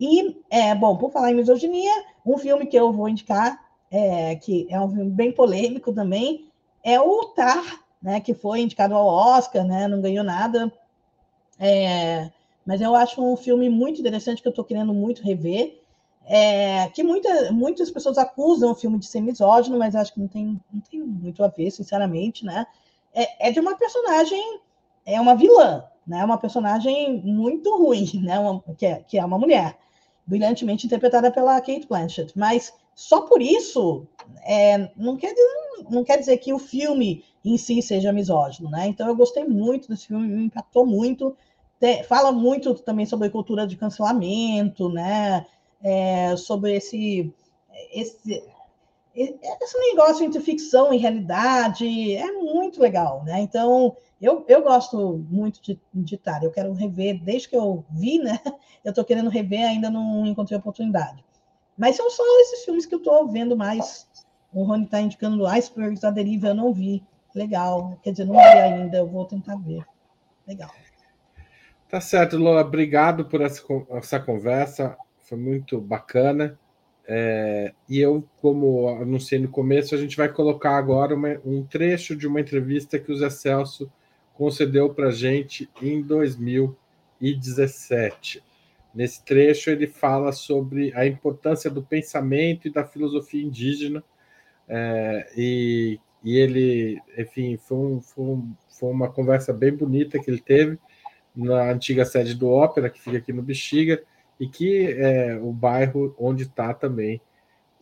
[0.00, 1.92] E, é, bom, por falar em misoginia,
[2.24, 3.65] um filme que eu vou indicar
[3.96, 6.48] é, que é um filme bem polêmico também,
[6.84, 10.70] é o Tar, né, que foi indicado ao Oscar, né, não ganhou nada.
[11.58, 12.30] É,
[12.64, 15.80] mas eu acho um filme muito interessante que eu estou querendo muito rever.
[16.28, 20.28] É, que muita, muitas pessoas acusam o filme de ser misógino, mas acho que não
[20.28, 22.66] tem, não tem muito a ver, sinceramente, né?
[23.14, 24.60] É, é de uma personagem,
[25.06, 26.24] é uma vilã, né?
[26.24, 28.38] Uma personagem muito ruim, né?
[28.40, 29.78] Uma, que, é, que é uma mulher,
[30.26, 32.36] brilhantemente interpretada pela Kate Blanchett.
[32.36, 34.08] Mas só por isso
[34.42, 35.34] é, não, quer,
[35.90, 38.88] não quer dizer que o filme em si seja misógino, né?
[38.88, 41.36] Então eu gostei muito desse filme, me impactou muito.
[42.08, 45.46] fala muito também sobre cultura de cancelamento, né?
[45.82, 47.30] É, sobre esse,
[47.92, 48.42] esse
[49.14, 53.40] esse negócio entre ficção e realidade é muito legal, né?
[53.40, 58.18] Então, eu, eu gosto muito de, de Tar, eu quero rever, desde que eu vi,
[58.18, 58.38] né?
[58.84, 61.24] Eu tô querendo rever, ainda não encontrei oportunidade.
[61.76, 64.08] Mas são só esses filmes que eu estou vendo mais.
[64.52, 67.04] O Rony está indicando Icebergs, A Deriva, eu não vi.
[67.34, 67.98] Legal.
[68.02, 69.84] Quer dizer, não vi ainda, eu vou tentar ver.
[70.46, 70.70] Legal.
[71.88, 72.62] Tá certo, Lola.
[72.62, 74.96] Obrigado por essa, essa conversa.
[75.20, 76.58] Foi muito bacana.
[77.08, 82.16] É, e eu, como anunciei no começo, a gente vai colocar agora uma, um trecho
[82.16, 83.88] de uma entrevista que o Zé Celso
[84.34, 88.42] concedeu para gente em 2017.
[88.96, 94.02] Nesse trecho, ele fala sobre a importância do pensamento e da filosofia indígena,
[94.66, 100.30] é, e, e, ele, enfim, foi, um, foi, um, foi uma conversa bem bonita que
[100.30, 100.78] ele teve
[101.34, 104.02] na antiga sede do Ópera, que fica aqui no Bexiga,
[104.40, 107.20] e que é o bairro onde está também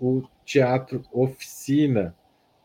[0.00, 2.12] o Teatro Oficina,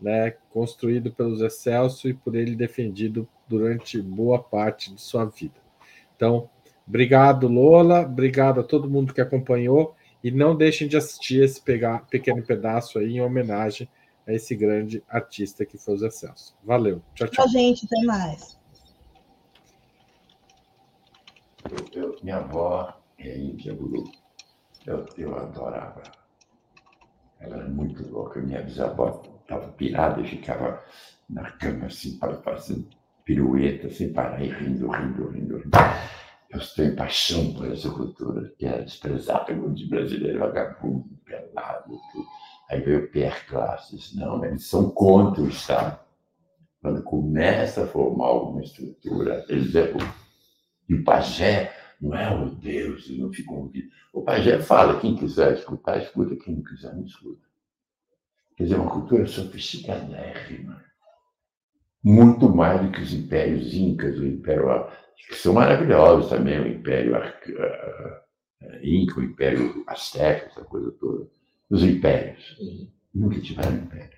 [0.01, 5.61] né, construído pelo Zé Celso e por ele defendido durante boa parte de sua vida.
[6.15, 6.49] Então,
[6.89, 12.43] obrigado, Lola, obrigado a todo mundo que acompanhou e não deixem de assistir esse pequeno
[12.43, 13.87] pedaço aí em homenagem
[14.27, 16.55] a esse grande artista que foi o Zé Celso.
[16.63, 17.45] Valeu, tchau, tchau.
[17.45, 18.59] Tchau, gente, até mais.
[22.21, 24.03] minha avó é índia Guru.
[24.85, 26.03] Eu, eu adorava.
[27.39, 28.39] Ela era muito louca.
[28.41, 30.83] Minha bisavó estava pirada e ficava
[31.29, 32.87] na cama assim, fazendo
[33.23, 35.77] pirueta sem parar e rindo, rindo, rindo, rindo.
[36.49, 42.25] Eu tenho paixão por essa cultura, que é desprezada de brasileiro, vagabundo, pelado, tudo.
[42.69, 44.15] Aí veio o Pierre Classes.
[44.15, 45.99] Não, eles são contra o Estado.
[46.81, 50.11] Quando começa a formar alguma estrutura, eles derrubam.
[50.87, 51.71] E o pajé
[52.01, 53.89] não é o Deus, não ficam ouvindo.
[54.13, 57.45] O pajé fala, quem quiser escutar, escuta, quem não quiser, não escuta.
[58.55, 60.83] Quer dizer, é uma cultura sofisticadérrima.
[62.03, 64.69] Muito mais do que os impérios incas, o império
[65.27, 67.15] que são maravilhosos também, o império
[68.81, 71.27] inca, o império azteca, essa coisa toda.
[71.69, 72.57] Os impérios.
[73.13, 74.17] Nunca tiveram império.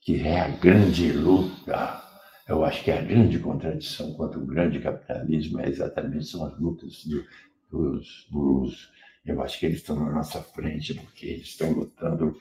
[0.00, 2.06] Que é a grande luta
[2.48, 7.04] eu acho que a grande contradição contra o grande capitalismo é exatamente são as lutas
[7.04, 7.24] do,
[7.70, 8.88] dos gurus.
[9.24, 12.36] Eu acho que eles estão na nossa frente porque eles estão lutando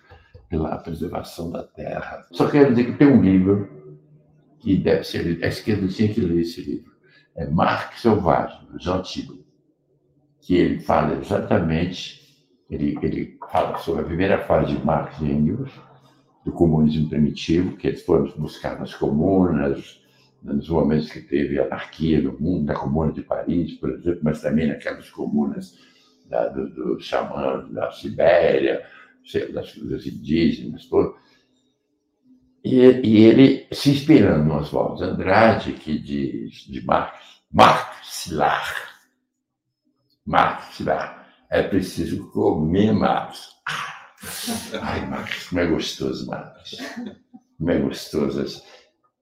[0.47, 2.23] pela preservação da terra.
[2.31, 3.97] Só quero dizer que tem um livro
[4.59, 6.94] que deve ser a esquerda tinha que ler esse livro.
[7.35, 9.45] É Marx Selvagem, do Jean Tibre,
[10.41, 15.71] que ele fala exatamente, ele, ele fala sobre a primeira fase de Marx e Engels,
[16.45, 20.01] do comunismo primitivo, que eles foram buscar nas comunas,
[20.43, 24.67] nos momentos que teve anarquia no mundo, na Comuna de Paris, por exemplo, mas também
[24.67, 25.77] naquelas comunas
[26.27, 28.85] da, do, do xamã da Sibéria,
[29.51, 31.15] das, das indígenas, todo.
[32.65, 37.13] E, e, ele se inspirando no Oswaldo Andrade, que diz de Marx,
[37.51, 38.73] Marx Silar,
[40.25, 43.49] Marx Silar, é preciso comer Marx.
[44.81, 46.77] Ai, Marcos, como é gostoso, Marcos.
[47.55, 48.63] Como é gostoso.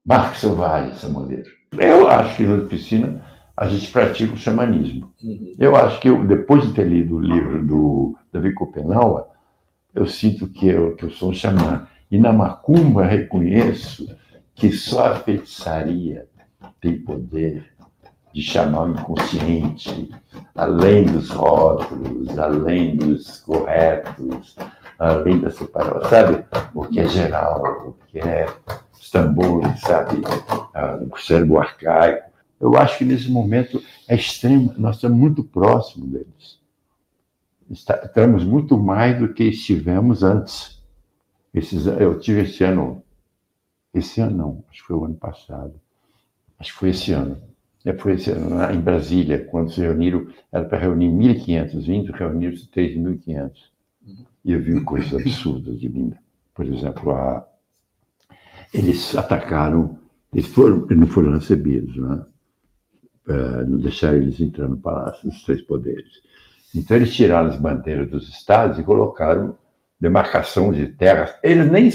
[0.05, 1.49] Marcos Selvagem, Samoleiro.
[1.77, 3.25] Eu acho que na piscina
[3.57, 5.13] a gente pratica o xamanismo.
[5.21, 5.55] Uhum.
[5.59, 9.33] Eu acho que eu, depois de ter lido o livro do Davi Copenau,
[9.93, 11.87] eu sinto que eu, que eu sou um xamã.
[12.13, 14.15] E na macumba reconheço
[14.53, 16.27] que só a feitiçaria
[16.79, 17.73] tem poder
[18.31, 20.11] de chamar o inconsciente,
[20.53, 24.55] além dos rótulos, além dos corretos,
[24.99, 26.45] além da separação, sabe?
[26.75, 28.45] O que é geral, o que é
[28.93, 30.21] os tambores, sabe?
[30.75, 32.29] Ah, o cérebro arcaico.
[32.61, 36.59] Eu acho que nesse momento é extremo, nós estamos muito próximos deles.
[37.71, 40.72] Estamos muito mais do que estivemos antes.
[41.53, 43.03] Esses, eu tive esse ano,
[43.93, 45.73] esse ano não, acho que foi o ano passado,
[46.59, 47.41] acho que foi esse ano.
[47.85, 52.67] É, foi esse ano, em Brasília, quando se reuniram, era para reunir 1.500, 20 reuniram-se
[52.67, 53.51] 3.500.
[54.45, 56.17] E eu vi coisas absurdas de linda.
[56.55, 57.45] Por exemplo, a...
[58.73, 59.99] eles atacaram,
[60.33, 62.25] eles, foram, não foram recebidos, né?
[63.27, 66.21] Uh, não deixaram eles entrar no Palácio dos Três Poderes.
[66.75, 69.57] Então, eles tiraram as bandeiras dos estados e colocaram
[70.03, 71.33] demarcação de terras.
[71.41, 71.89] Eles nem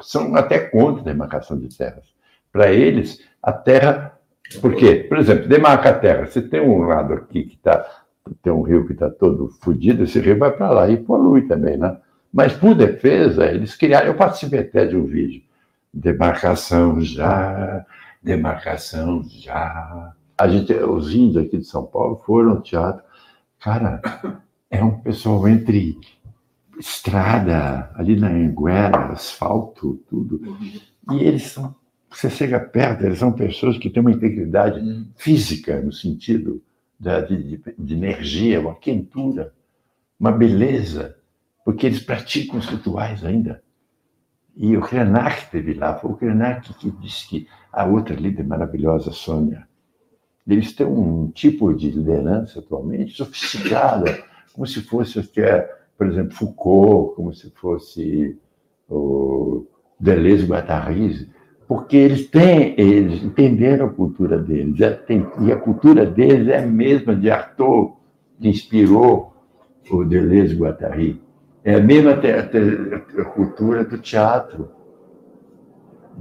[0.00, 2.04] são até contra a demarcação de terras.
[2.52, 4.18] Para eles, a terra.
[4.60, 5.06] Por quê?
[5.08, 6.26] Por exemplo, demarca a terra.
[6.26, 8.02] Você tem um lado aqui que está
[8.40, 11.76] tem um rio que está todo fodido, esse rio vai para lá e polui também,
[11.76, 11.96] né?
[12.32, 14.06] Mas, por defesa, eles criaram.
[14.06, 15.42] Eu participei até de um vídeo.
[15.92, 17.84] Demarcação já,
[18.22, 20.12] demarcação já.
[20.38, 23.02] A gente, os índios aqui de São Paulo foram ao teatro.
[23.60, 24.00] Cara,
[24.70, 25.98] é um pessoal entre
[26.82, 30.40] estrada, ali na Anguera, asfalto, tudo.
[31.10, 31.74] E eles são.
[32.10, 35.06] Você chega perto, eles são pessoas que têm uma integridade uhum.
[35.16, 36.62] física, no sentido
[36.98, 39.54] de, de, de energia, uma quentura,
[40.20, 41.16] uma beleza,
[41.64, 43.62] porque eles praticam os rituais ainda.
[44.54, 49.10] E o Krenak esteve lá, foi o Krenak que disse que a outra líder maravilhosa,
[49.10, 49.66] Sônia,
[50.46, 54.22] eles têm um tipo de liderança atualmente sofisticada,
[54.52, 58.38] como se fosse que é por exemplo, Foucault, como se fosse
[58.88, 59.66] o
[59.98, 61.28] Deleuze Guattari,
[61.66, 64.98] porque eles têm, eles entenderam a cultura deles, é,
[65.40, 67.96] e a cultura deles é a mesma de Arthur,
[68.40, 69.32] que inspirou
[69.90, 71.22] o Deleuze Guattari.
[71.64, 72.20] É a mesma
[73.34, 74.70] cultura do teatro.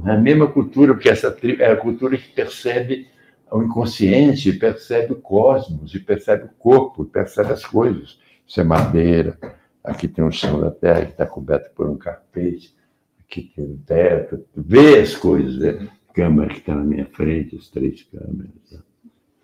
[0.06, 3.07] É a mesma cultura, porque essa é a cultura que percebe
[3.52, 8.19] o inconsciente, percebe o cosmos, e percebe o corpo, percebe as coisas.
[8.48, 9.38] Isso é madeira,
[9.84, 12.76] aqui tem um chão da terra que está coberto por um carpete,
[13.20, 15.90] aqui tem um teto, vê as coisas, né?
[16.14, 18.80] câmera que está na minha frente, as três câmeras, né?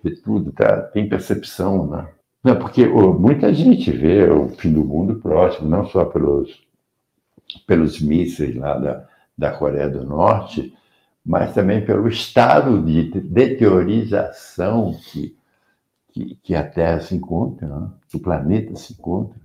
[0.03, 0.81] vê tudo, tá?
[0.81, 2.07] tem percepção, né?
[2.43, 6.61] Não, porque muita gente vê o fim do mundo próximo, não só pelos,
[7.65, 9.07] pelos mísseis lá da,
[9.37, 10.73] da Coreia do Norte,
[11.25, 15.37] mas também pelo estado de deteriorização que,
[16.09, 17.89] que, que a Terra se encontra, né?
[18.13, 19.37] o planeta se encontra.